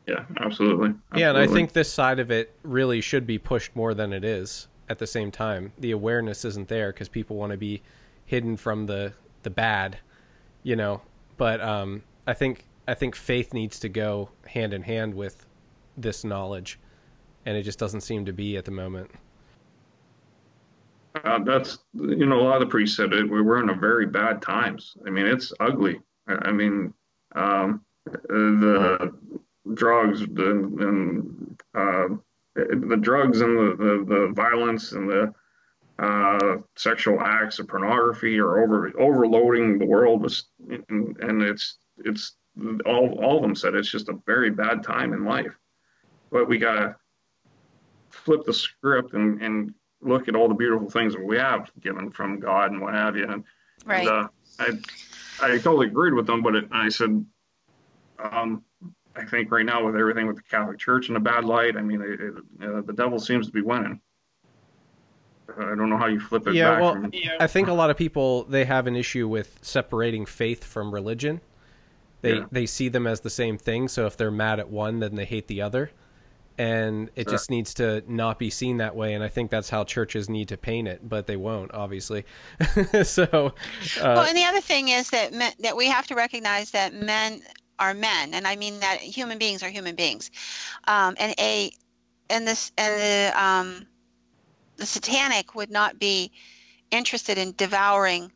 [0.10, 0.90] yeah, absolutely.
[0.90, 0.94] absolutely.
[1.16, 4.24] Yeah, and I think this side of it really should be pushed more than it
[4.24, 4.68] is.
[4.90, 7.84] At the same time, the awareness isn't there because people want to be
[8.26, 10.00] hidden from the the bad,
[10.64, 11.02] you know.
[11.38, 15.46] But um, I think I think faith needs to go hand in hand with
[15.96, 16.80] this knowledge,
[17.46, 19.12] and it just doesn't seem to be at the moment.
[21.24, 23.30] Uh, that's you know a lot of the priests said it.
[23.30, 24.96] We were in a very bad times.
[25.06, 26.00] I mean, it's ugly.
[26.28, 26.94] I mean,
[27.36, 29.14] um, the
[29.74, 32.08] drugs and, and uh,
[32.56, 35.34] the drugs and the, the, the violence and the
[36.00, 42.38] uh, sexual acts of pornography are over overloading the world with, and, and it's it's
[42.86, 45.54] all all of them said it's just a very bad time in life.
[46.32, 46.96] But we gotta
[48.10, 52.10] flip the script and, and look at all the beautiful things that we have given
[52.12, 53.28] from God and what have you.
[53.28, 53.44] And,
[53.86, 54.08] right.
[54.08, 54.28] And, uh,
[54.60, 54.72] I
[55.42, 57.26] I totally agreed with them, but it, I said
[58.20, 58.64] um,
[59.16, 61.82] I think right now with everything with the Catholic Church in a bad light, I
[61.82, 62.34] mean, it, it,
[62.64, 64.00] uh, the devil seems to be winning.
[65.58, 66.46] I don't know how you flip it.
[66.46, 66.54] Back.
[66.56, 67.12] Yeah, well, from...
[67.40, 71.42] I think a lot of people they have an issue with separating faith from religion.
[72.22, 72.46] They yeah.
[72.52, 73.88] they see them as the same thing.
[73.88, 75.92] So if they're mad at one, then they hate the other,
[76.58, 77.32] and it Sure.
[77.32, 79.14] just needs to not be seen that way.
[79.14, 82.26] And I think that's how churches need to paint it, but they won't, obviously.
[83.04, 83.52] so, uh,
[84.02, 87.42] well, and the other thing is that men, that we have to recognize that men
[87.80, 90.32] are men, and I mean that human beings are human beings,
[90.88, 91.72] um, and a
[92.30, 93.88] and this and the um,
[94.78, 96.32] the satanic would not be
[96.92, 98.32] interested in devouring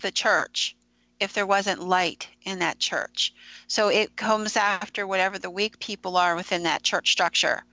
[0.00, 0.76] the church
[1.20, 3.32] if there wasn't light in that church.
[3.66, 7.64] So it comes after whatever the weak people are within that church structure.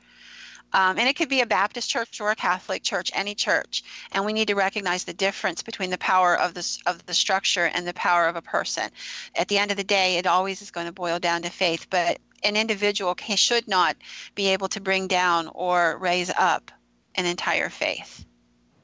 [0.74, 3.84] Um, and it could be a Baptist church or a Catholic church, any church.
[4.12, 7.66] And we need to recognize the difference between the power of the, of the structure
[7.66, 8.90] and the power of a person.
[9.36, 11.88] At the end of the day, it always is going to boil down to faith.
[11.90, 13.96] But an individual can, should not
[14.36, 16.72] be able to bring down or raise up
[17.16, 18.26] an entire faith.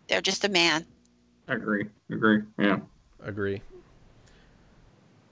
[0.07, 0.85] They're just a man.
[1.47, 1.85] I agree.
[2.11, 2.41] Agree.
[2.57, 2.79] Yeah.
[3.23, 3.61] agree.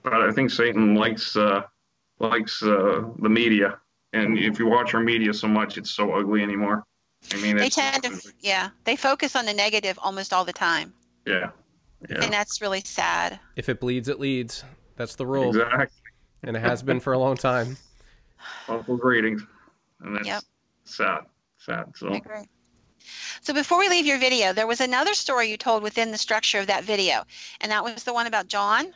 [0.03, 1.63] But I think Satan likes uh,
[2.19, 3.79] likes uh, the media,
[4.16, 4.51] and mm-hmm.
[4.51, 6.84] if you watch our media so much, it's so ugly anymore.
[7.34, 10.53] I mean, They it's, tend to, yeah, they focus on the negative almost all the
[10.53, 10.93] time.
[11.26, 11.49] yeah,
[12.09, 13.39] yeah, And that's really sad.
[13.55, 14.63] If it bleeds, it leads.
[14.95, 15.88] That's the rule, exactly.
[16.43, 17.78] and it has been for a long time.
[18.70, 19.43] Awful ratings,
[20.01, 20.43] and that's Yep.
[20.86, 21.20] sad.
[21.57, 21.86] Sad.
[21.95, 22.47] So I agree.
[23.41, 26.59] So before we leave your video, there was another story you told within the structure
[26.59, 27.26] of that video,
[27.59, 28.93] and that was the one about John.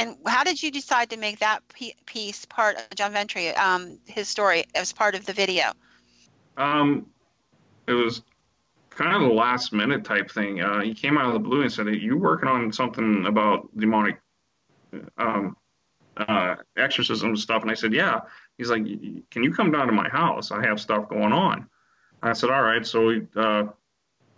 [0.00, 1.62] And how did you decide to make that
[2.06, 5.72] piece part of John Ventry, um, his story, as part of the video?
[6.56, 7.04] Um,
[7.86, 8.22] it was
[8.88, 10.62] kind of the last minute type thing.
[10.62, 13.68] Uh, he came out of the blue and said, "Are you working on something about
[13.76, 14.18] demonic
[15.18, 15.54] um,
[16.16, 18.20] uh, exorcism stuff?" And I said, "Yeah."
[18.56, 18.84] He's like,
[19.30, 20.50] "Can you come down to my house?
[20.50, 21.68] I have stuff going on."
[22.22, 23.64] I said, "All right." So we uh,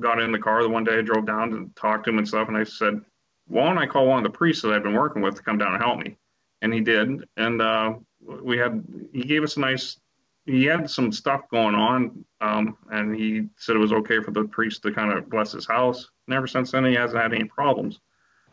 [0.01, 2.27] got in the car the one day, I drove down to talk to him and
[2.27, 3.01] stuff, and I said,
[3.49, 5.59] "Why don't I call one of the priests that I've been working with to come
[5.59, 6.17] down and help me?"
[6.61, 9.99] And he did, and uh, we had he gave us a nice
[10.47, 14.45] he had some stuff going on, um, and he said it was okay for the
[14.45, 16.11] priest to kind of bless his house.
[16.27, 18.01] And ever since then, he hasn't had any problems.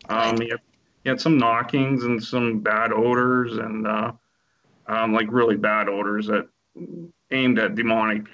[0.08, 0.60] Um, he, had,
[1.02, 4.12] he had some knockings and some bad odors, and uh,
[4.86, 6.48] um, like really bad odors that
[7.32, 8.26] aimed at demonic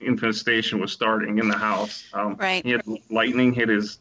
[0.00, 2.04] infestation was starting in the house.
[2.12, 2.64] Um, Right.
[2.64, 3.98] He had lightning hit his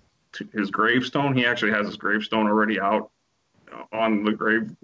[0.53, 1.35] his gravestone.
[1.35, 3.11] He actually has his gravestone already out
[3.91, 4.75] on the grave,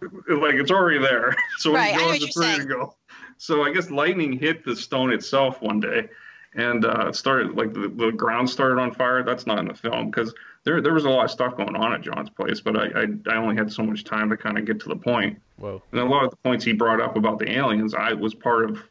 [0.00, 1.34] like it's already there.
[1.58, 2.94] So when Right, I he goes, it's you're ready to go.
[3.38, 6.08] So I guess lightning hit the stone itself one day,
[6.54, 9.22] and uh, it started like the, the ground started on fire.
[9.22, 10.34] That's not in the film because
[10.64, 13.06] there there was a lot of stuff going on at John's place, but I I,
[13.30, 15.40] I only had so much time to kind of get to the point.
[15.56, 15.82] Whoa.
[15.92, 18.70] And a lot of the points he brought up about the aliens, I was part
[18.70, 18.82] of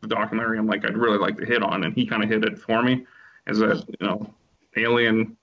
[0.00, 0.58] the documentary.
[0.58, 2.82] I'm like, I'd really like to hit on, and he kind of hit it for
[2.82, 3.04] me,
[3.46, 4.34] is that you know,
[4.76, 5.36] alien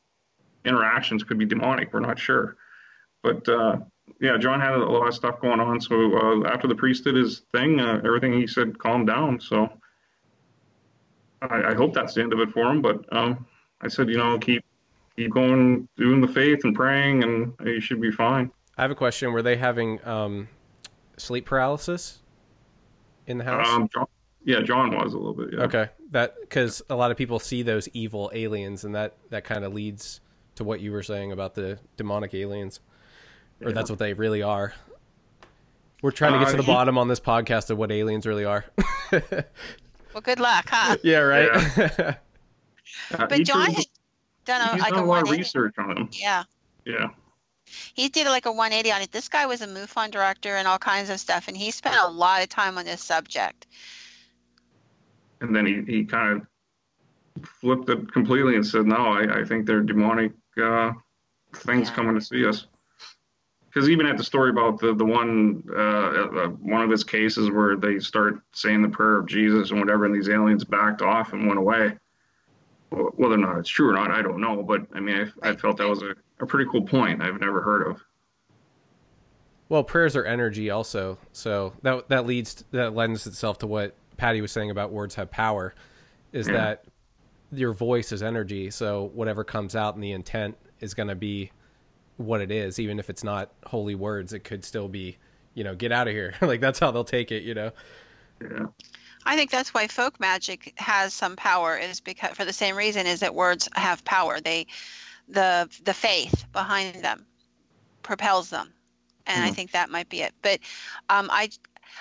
[0.65, 1.93] interactions could be demonic.
[1.93, 2.57] We're not sure,
[3.21, 3.77] but uh,
[4.19, 5.81] yeah, John had a lot of stuff going on.
[5.81, 9.39] So uh, after the priest did his thing, uh, everything he said calmed down.
[9.39, 9.69] So
[11.41, 12.81] I, I hope that's the end of it for him.
[12.81, 13.45] But um,
[13.81, 14.63] I said, you know, keep
[15.15, 18.51] keep going, doing the faith and praying, and you should be fine.
[18.77, 19.31] I have a question.
[19.31, 20.47] Were they having um,
[21.17, 22.21] sleep paralysis
[23.27, 23.67] in the house?
[23.67, 24.07] Um, John,
[24.43, 25.49] yeah, John was a little bit.
[25.53, 25.63] Yeah.
[25.65, 29.63] Okay, that because a lot of people see those evil aliens, and that that kind
[29.65, 30.21] of leads
[30.55, 32.79] to what you were saying about the demonic aliens,
[33.61, 33.73] or Yeah.
[33.75, 34.73] that's what they really are.
[36.01, 38.25] We're trying to get to Uh, the he- bottom on this podcast of what aliens
[38.25, 38.65] really are.
[40.13, 40.95] Well, good luck, huh?
[41.03, 41.49] yeah, right.
[43.11, 43.85] Uh, But John did- had
[44.45, 46.09] done a, he's like done a a lot of research on them.
[46.11, 46.43] Yeah.
[46.85, 47.07] Yeah.
[47.95, 49.11] He did like a 180 on it.
[49.11, 52.07] This guy was a MUFON director and all kinds of stuff, and he spent a
[52.07, 53.65] lot of time on this subject.
[55.43, 59.65] And then he, he kind of flipped it completely and said, no, I, I think
[59.65, 60.31] they're demonic
[60.61, 60.93] uh,
[61.53, 61.95] things Yeah.
[61.95, 62.67] coming to see us.
[63.67, 67.49] Because even at the story about the, the one uh, uh, one of his cases
[67.49, 71.33] where they start saying the prayer of Jesus and whatever, and these aliens backed off
[71.33, 71.97] and went away.
[72.91, 74.61] Wh- Whether or not it's true or not, I don't know.
[74.61, 77.61] But I mean, I, I felt that was a, a pretty cool point I've never
[77.63, 78.01] heard of.
[79.69, 81.17] Well, prayers are energy, also.
[81.31, 85.29] So that that leads that lends itself to what Patty was saying about words have
[85.31, 85.73] power,
[86.31, 86.53] is Yeah.
[86.53, 86.85] that
[87.51, 88.71] your voice is energy.
[88.71, 91.51] So whatever comes out in the intent is going to be
[92.17, 94.33] what it is, even if it's not holy words.
[94.33, 95.17] It could still be,
[95.53, 96.33] you know, get out of here.
[96.41, 97.43] like that's how they'll take it.
[97.43, 97.71] You know.
[98.41, 98.65] Yeah.
[99.25, 103.07] I think that's why folk magic has some power is because for the same reason
[103.07, 104.39] is that words have power.
[104.41, 104.67] They
[105.29, 107.25] the the faith behind them
[108.01, 108.73] propels them.
[109.25, 109.55] And I Mhm.
[109.55, 110.33] think that might be it.
[110.41, 110.59] But
[111.09, 111.49] um, I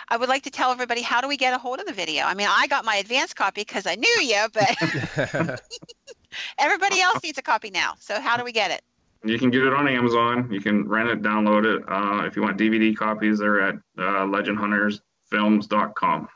[0.08, 2.24] I would like to tell everybody how do we get a hold of the video?
[2.24, 5.62] I mean, I got my advance copy because I knew you, but
[6.58, 7.94] everybody else needs a copy now.
[7.98, 8.82] So how do we get it?
[9.24, 10.50] You can get it on Amazon.
[10.50, 11.84] You can rent it, download it.
[11.88, 16.28] Uh, if you want DVD copies, they're at uh, legendhuntersfilms.com.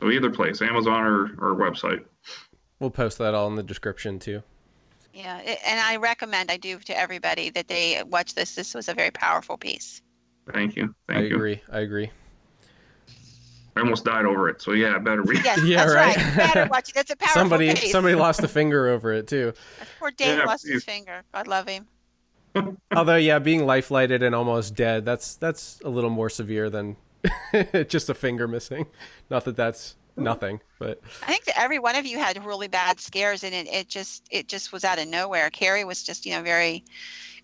[0.00, 2.04] So either place, Amazon or, or website.
[2.78, 4.42] We'll post that all in the description too.
[5.12, 8.54] Yeah, it, and I recommend I do to everybody that they watch this.
[8.54, 10.02] This was a very powerful piece.
[10.52, 10.94] Thank you.
[11.08, 11.26] Thank you.
[11.26, 11.36] I you.
[11.36, 11.62] agree.
[11.70, 12.10] I agree.
[13.76, 15.36] I almost died over it, so yeah, better be.
[15.42, 16.16] Yes, Yeah, that's right.
[16.16, 16.36] right.
[16.36, 16.94] Better watch it.
[16.94, 17.90] That's a powerful Somebody piece.
[17.90, 19.52] somebody lost a finger over it too.
[19.98, 21.22] Poor Dave Yeah, lost his finger.
[21.32, 21.86] God love him.
[22.94, 26.96] Although yeah, being life lighted and almost dead, that's that's a little more severe than
[27.88, 28.86] just a finger missing.
[29.28, 33.00] Not that that's nothing, but I think that every one of you had really bad
[33.00, 35.50] scares, and it, it just it just was out of nowhere.
[35.50, 36.84] Carrie was just you know very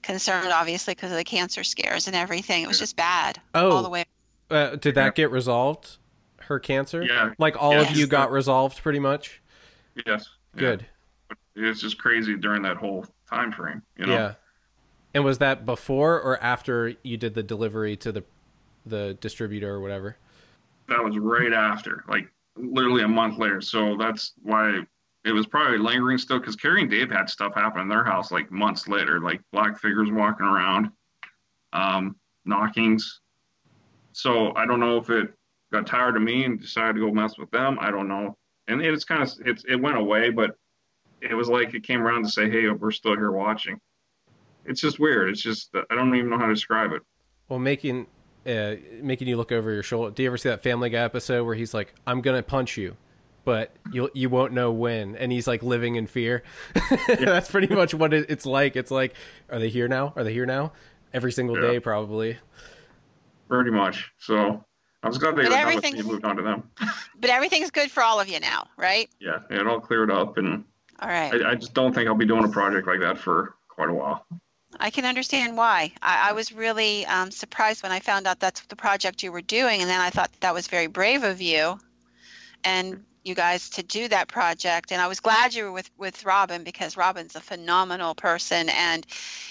[0.03, 2.63] concerned, obviously, because of the cancer scares and everything.
[2.63, 4.05] It was just bad all oh, the way.
[4.51, 5.97] uh, did that get resolved?
[6.51, 7.05] Her cancer?
[7.05, 7.33] Yeah.
[7.39, 9.41] Like all of you got resolved pretty much?
[10.05, 10.29] Yes.
[10.55, 10.61] yeah.
[10.61, 10.87] Good.
[11.55, 13.83] It's just crazy during that whole time frame.
[13.97, 14.13] You know.
[14.13, 14.35] Yeah.
[15.15, 18.25] And was that before or after you did the delivery to the
[18.85, 20.17] the distributor or whatever?
[20.89, 22.27] That was right after, like
[22.57, 23.61] literally a month later.
[23.61, 24.81] So that's why
[25.25, 28.33] it was probably lingering still, because Carrie and Dave had stuff happen in their house
[28.33, 30.91] like months later, like black figures walking around,
[31.73, 33.21] um, knockings.
[34.11, 35.33] So I don't know if it
[35.73, 37.79] got tired of me and decided to go mess with them.
[37.81, 38.37] I don't know.
[38.69, 40.57] And it's kind of it's it went away, but
[41.21, 43.81] it was like it came around to say, "Hey, we're still here watching."
[44.65, 45.31] It's just weird.
[45.31, 47.03] It's just I don't even know how to describe it.
[47.49, 48.07] Well, making
[48.47, 50.11] uh, making you look over your shoulder.
[50.15, 52.97] Do you ever see that Family Guy episode where he's like, "I'm gonna punch you,"
[53.45, 56.43] but you you won't know when, and he's like living in fear.
[56.91, 56.97] Yeah.
[57.19, 58.77] That's pretty much what it, it's like.
[58.77, 59.15] It's like,
[59.51, 60.13] are they here now?
[60.17, 60.73] Are they here now?
[61.13, 61.73] Every single Yeah.
[61.73, 62.39] day, probably.
[63.49, 64.13] Pretty much.
[64.19, 64.65] So
[65.03, 66.71] I was glad they But were done moved on to them.
[67.19, 69.09] But everything's good for all of you now, right?
[69.19, 70.65] Yeah, it all cleared up, and
[71.01, 71.43] All right.
[71.43, 73.95] I, I just don't think I'll be doing a project like that for quite a
[73.95, 74.27] while.
[74.79, 75.93] I can understand why.
[76.03, 79.41] I, I was really um, surprised when I found out that's the project you were
[79.41, 81.79] doing, and then I thought that was very brave of you
[82.65, 84.93] and you guys to do that project.
[84.93, 89.07] And I was glad you were with with Robin because Robin's a phenomenal person, and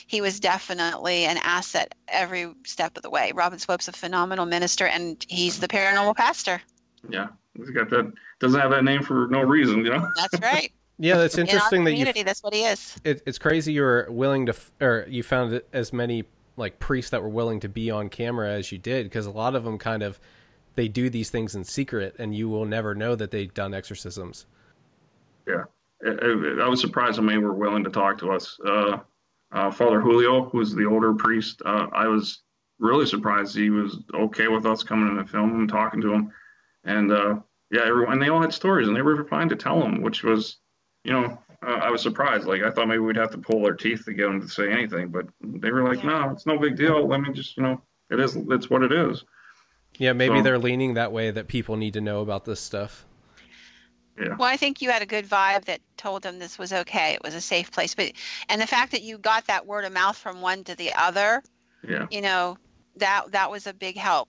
[0.08, 3.32] he was definitely an asset every step of the way.
[3.34, 6.62] Robin Swope's a phenomenal minister, and he's the paranormal pastor.
[7.10, 8.12] Yeah, he's got that.
[8.40, 10.08] Doesn't have that name for no reason, you know.
[10.16, 10.72] That's right.
[11.02, 12.24] Yeah, that's In our interesting that you.
[12.26, 12.98] that's what he is.
[13.06, 16.26] It, it's crazy you were willing to, or you found as many
[16.58, 19.56] like priests that were willing to be on camera as you did, because a lot
[19.56, 20.20] of them kind of
[20.80, 24.46] they do these things in secret, and you will never know that they've done exorcisms.
[25.46, 25.66] Yeah,
[26.06, 28.58] I, I- I was surprised when they were willing to talk to us.
[28.66, 29.00] Uh,
[29.52, 32.44] uh, Father Julio, who's the older priest, uh, I was
[32.80, 36.32] really surprised he was okay with us coming in the film and talking to him.
[36.86, 37.40] And uh,
[37.72, 40.60] yeah, everyone they all had stories and they were fine to tell them, which was,
[41.04, 42.48] you know, uh, I was surprised.
[42.48, 44.72] Like I thought maybe we'd have to pull their teeth to get them to say
[44.72, 46.26] anything, but they were like, Yeah.
[46.28, 47.06] no, it's no big deal.
[47.06, 49.26] Let me just, you know, it is, it's what it is.
[50.00, 53.06] Yeah, maybe So- they're leaning that way that people need to know about this stuff.
[54.18, 54.36] Yeah.
[54.38, 57.14] Well, I think you had a good vibe that told them this was okay.
[57.14, 57.96] It was a safe place.
[57.96, 58.14] But
[58.50, 61.42] and the fact that you got that word of mouth from one to the other,
[61.88, 62.08] Yeah.
[62.12, 62.58] you know,
[62.98, 64.28] that that was a big help.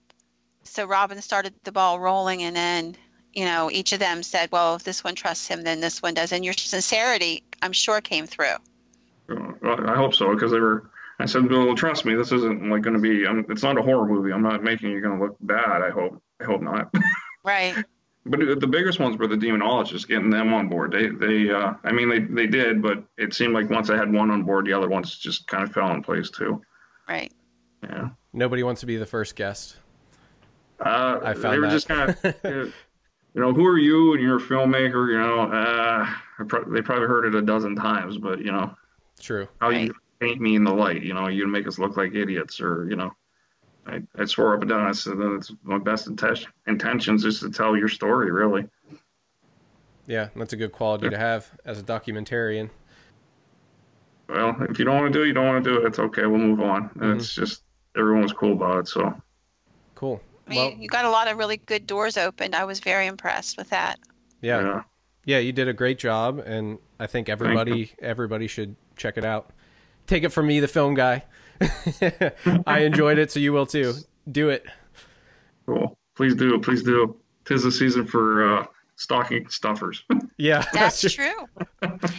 [0.63, 2.95] So Robin started the ball rolling, and then
[3.33, 6.13] you know each of them said, "Well, if this one trusts him, then this one
[6.13, 8.55] does." And your sincerity, I'm sure, came through.
[9.27, 10.89] Well, I hope so because they were.
[11.21, 13.27] I said, "Well, trust me, this isn't like going to be.
[13.27, 14.31] I'm, it's not a horror movie.
[14.33, 15.81] I'm not making you going to look bad.
[15.81, 16.21] I hope.
[16.41, 16.93] I hope not."
[17.43, 17.73] Right.
[18.23, 20.91] but the biggest ones were the demonologists, getting them on board.
[20.91, 21.49] They, they.
[21.49, 24.43] Uh, I mean, they, they did, but it seemed like once I had one on
[24.43, 26.61] board, the other ones just kind of fell in place too.
[27.09, 27.33] Right.
[27.83, 28.09] Yeah.
[28.31, 29.77] Nobody wants to be the first guest.
[30.79, 31.71] Uh, I found they were that.
[31.71, 32.35] just kind of,
[33.33, 34.13] you know, who are you?
[34.13, 35.11] And you're a filmmaker.
[35.11, 38.75] You know, uh, pro- they probably heard it a dozen times, but you know,
[39.19, 39.47] True.
[39.59, 39.87] how Right.
[39.87, 41.01] you paint me in the light.
[41.01, 43.11] You know, you make us look like idiots, or you know,
[43.85, 44.87] I, I swore up and down.
[44.87, 48.67] I said that it's my best inten- intentions is to tell your story, really.
[50.07, 52.69] Yeah, that's a good quality to have as a documentarian.
[54.29, 55.85] Well, if you don't want to do it, you don't want to do it.
[55.87, 56.25] It's okay.
[56.25, 56.89] We'll move on.
[56.89, 57.03] Mm-hmm.
[57.03, 57.63] And it's just
[57.97, 58.87] everyone was cool about it.
[58.87, 59.13] So
[59.95, 60.21] Cool.
[60.47, 62.55] I mean, Well, you, you got a lot of really good doors opened.
[62.55, 63.99] I was very impressed with that.
[64.41, 64.61] yeah.
[64.61, 64.81] yeah,
[65.25, 69.51] Yeah, you did a great job, and I think everybody everybody should check it out.
[70.11, 71.23] Take it from me, the film guy.
[72.67, 73.93] I enjoyed it, so you will too.
[74.29, 74.65] Do it.
[75.65, 75.97] cool.
[76.17, 76.53] Please do.
[76.55, 76.63] It.
[76.63, 77.15] Please do.
[77.45, 78.65] Tis the season for uh,
[78.97, 80.03] stocking stuffers.
[80.37, 81.47] Yeah, That's just- true.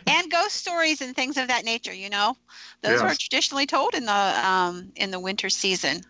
[0.06, 2.34] and ghost stories and things of that nature, you know,
[2.80, 4.12] those are traditionally told in the
[4.48, 6.00] um, in the winter season.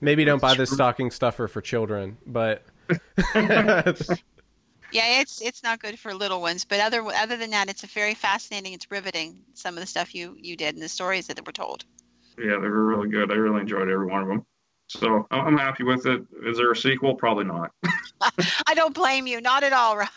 [0.00, 2.62] Maybe don't buy That's this stocking stuffer for children, but
[4.94, 7.88] Yeah, it's it's not good for little ones, but other other than that, it's a
[7.88, 8.74] very fascinating.
[8.74, 9.36] It's riveting.
[9.52, 11.84] Some of the stuff you you did and the stories that were told.
[12.38, 13.32] yeah, they were really good.
[13.32, 14.46] I really enjoyed every one of them.
[14.86, 16.24] So I'm I'm happy with it.
[16.44, 17.16] Is there a sequel?
[17.16, 17.72] Probably not.
[18.68, 20.08] I don't blame you, not at all, right?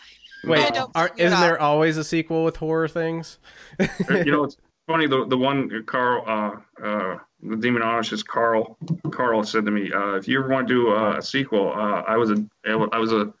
[0.44, 1.42] Wait, I are, blame you at isn't all.
[1.42, 3.40] there always a sequel with horror things?
[3.80, 4.56] you know, it's
[4.86, 5.08] funny.
[5.08, 8.78] The the one Carl, uh, uh, the demonologist Carl,
[9.10, 12.02] Carl said to me, uh, if you ever want to do uh, a sequel, uh,
[12.02, 13.32] I was a, I was a,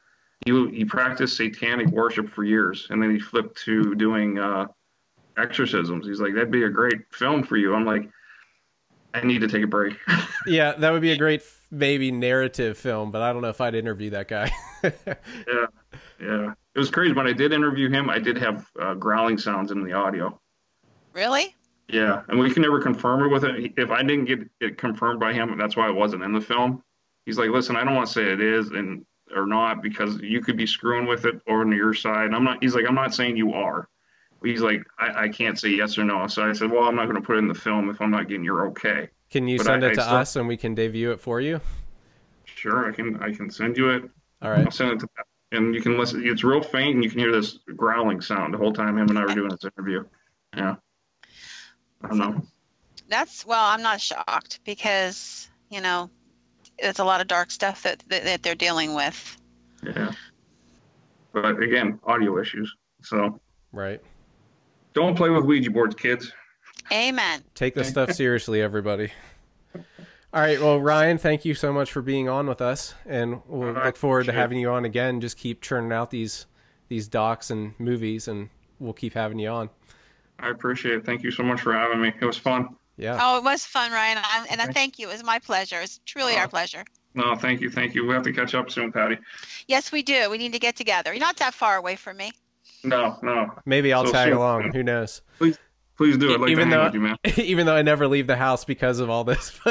[0.44, 4.66] he he practiced satanic worship for years, and then he flipped to doing uh,
[5.36, 6.06] exorcisms.
[6.06, 7.74] He's like, that'd be a great film for you.
[7.74, 8.08] I'm like,
[9.14, 9.96] I need to take a break.
[10.46, 13.74] Yeah, that would be a great maybe narrative film, but I don't know if I'd
[13.74, 14.50] interview that guy.
[14.82, 15.66] yeah,
[16.18, 16.52] yeah.
[16.74, 18.08] It was crazy when I did interview him.
[18.08, 20.40] I did have uh, growling sounds in the audio.
[21.12, 21.54] Really?
[21.88, 23.74] Yeah, and we can never confirm it with it.
[23.76, 26.82] If I didn't get it confirmed by him, that's why it wasn't in the film.
[27.26, 29.04] He's like, listen, I don't want to say it is and
[29.34, 32.32] or not because you could be screwing with it or on your side.
[32.34, 32.62] I'm not.
[32.62, 33.88] He's like, I'm not saying you are.
[34.42, 36.26] He's like, I, I can't say yes or no.
[36.28, 38.10] So I said, well, I'm not going to put it in the film if I'm
[38.10, 39.08] not getting your okay.
[39.30, 41.40] Can you But send I- it to still- us and we can debut it for
[41.40, 41.60] you?
[42.44, 43.16] Sure, I can.
[43.22, 44.04] I can send you it.
[44.42, 44.64] All right.
[44.64, 45.08] I'll send it to
[45.52, 46.22] and you can listen.
[46.26, 49.18] It's real faint, and you can hear this growling sound the whole time him and
[49.18, 50.04] I were doing this interview.
[50.56, 50.76] Yeah.
[52.02, 52.42] I don't know.
[53.08, 56.10] That's well, I'm not shocked because you know
[56.78, 59.36] it's a lot of dark stuff that that, that they're dealing with.
[59.82, 60.12] Yeah.
[61.32, 62.74] But again, audio issues.
[63.02, 63.40] So
[63.72, 64.00] Right.
[64.94, 66.32] don't play with Ouija boards, kids.
[66.90, 67.42] Amen.
[67.54, 69.12] Take this stuff seriously, everybody.
[69.74, 70.60] All right.
[70.60, 73.96] Well, Ryan, thank you so much for being on with us, and we'll I look
[73.96, 75.20] forward to appreciate having you on again.
[75.20, 76.46] Just keep churning out these
[76.88, 78.48] these docs and movies, and
[78.78, 79.70] we'll keep having you on.
[80.38, 81.04] I appreciate it.
[81.06, 82.12] Thank you so much for having me.
[82.20, 82.76] It was fun.
[82.98, 83.18] Yeah.
[83.20, 85.08] Oh, it was fun, Ryan, I, and I thank you.
[85.08, 85.80] It was my pleasure.
[85.80, 86.40] It's truly Oh.
[86.40, 86.84] our pleasure.
[87.14, 88.06] No, thank you, thank you.
[88.06, 89.18] We have to catch up soon, Patty.
[89.66, 90.28] Yes, we do.
[90.30, 91.12] We need to get together.
[91.12, 92.32] You're not that far away from me.
[92.84, 93.52] No, no.
[93.64, 94.36] Maybe I'll So tag soon.
[94.36, 94.72] along.
[94.72, 95.22] Who knows?
[95.38, 95.58] Please
[95.96, 96.34] please do.
[96.34, 97.16] I'd like Even though- you, man.
[97.36, 99.58] Even though I never leave the house because of all this.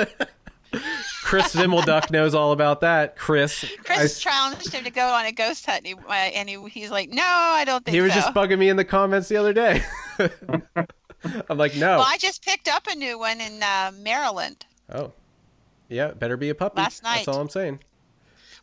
[1.23, 3.15] Chris Zimmelduck knows all about that.
[3.17, 6.11] Chris, Chris I s- challenged him to go on a ghost hunt, and, he, uh,
[6.11, 7.97] and he, he's like, "No, I don't think so.
[7.97, 9.83] he was so." just bugging me in the comments the other day.
[11.49, 11.97] I'm like, no.
[11.97, 14.65] Well, I just picked up a new one in uh, Maryland.
[14.93, 15.11] Oh,
[15.89, 16.81] yeah, better be a puppy.
[16.81, 17.25] Last night.
[17.25, 17.79] That's all I'm saying.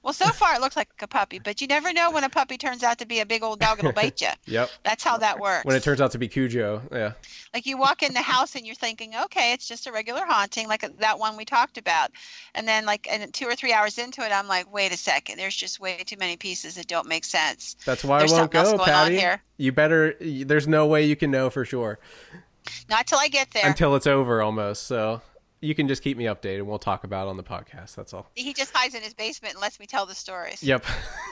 [0.04, 2.58] Well, so far it looks like a puppy, but you never know when a puppy
[2.58, 4.28] turns out to be a big old dog that'll bite you.
[4.46, 4.70] Yep.
[4.82, 5.64] That's how that works.
[5.64, 7.12] When it turns out to be Cujo, yeah.
[7.54, 10.68] like you walk in the house and you're thinking, okay, it's just a regular haunting,
[10.68, 12.10] like that one we talked about,
[12.54, 15.38] and then like and two or three hours into it, I'm like, wait a second,
[15.38, 17.74] there's just way too many pieces that don't make sense.
[17.86, 19.16] That's why There's I won't go, Patty.
[19.16, 19.42] here.
[19.56, 20.16] You better.
[20.20, 21.98] There's no way you can know for sure
[22.88, 23.66] Not till I get there.
[23.66, 24.84] until it's over almost.
[24.86, 25.20] So
[25.60, 26.58] you can just keep me updated.
[26.58, 27.94] and We'll talk about it on the podcast.
[27.94, 28.30] That's all.
[28.34, 30.62] he just hides in his basement and lets me tell the stories.
[30.62, 30.84] Yep.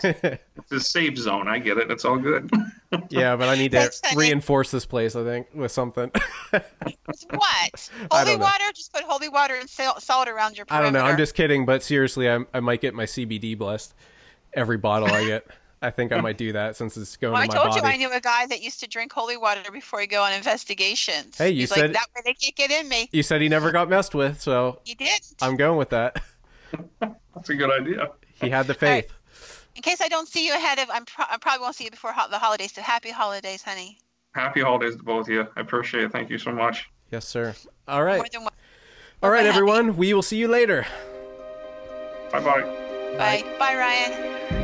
[0.04, 1.48] It's a safe zone.
[1.48, 1.90] I get it.
[1.90, 2.50] It's all good.
[3.10, 4.16] yeah, but I need to Thanks, honey.
[4.28, 5.14] reinforce this place.
[5.16, 6.10] I think with something.
[6.52, 6.64] With
[7.30, 7.90] what?
[8.10, 8.44] Holy don't know.
[8.44, 8.64] water?
[8.74, 11.02] Just put holy water and salt around your I don't know.
[11.02, 13.94] I'm just kidding, but seriously, I I might get my CBD blessed
[14.54, 15.46] every bottle I get.
[15.82, 17.80] I think I might do that since it's going Well, I to my told body.
[17.80, 20.32] you I knew a guy that used to drink holy water before he go on
[20.32, 21.36] investigations.
[21.38, 23.08] Hey, you He's said- like, that way they can't get in me.
[23.12, 25.34] You said he never got messed with, so He didn't.
[25.42, 26.22] I'm going with that.
[27.00, 28.10] That's a good idea.
[28.40, 29.10] He had the faith.
[29.74, 31.90] In case I don't see you ahead of, I'm pro- I probably won't see you
[31.90, 32.72] before ho- the holidays.
[32.72, 33.98] So happy holidays, honey.
[34.34, 35.46] Happy holidays to both of you.
[35.56, 36.12] I appreciate it.
[36.12, 36.88] Thank you so much.
[37.10, 37.54] Yes, sir.
[37.88, 38.18] All right.
[38.18, 38.52] More than one.
[39.22, 39.56] All right, happy.
[39.56, 39.96] everyone.
[39.96, 40.86] We will see you later.
[42.32, 42.62] Bye bye.
[43.18, 43.44] Bye.
[43.58, 44.61] Bye, Ryan.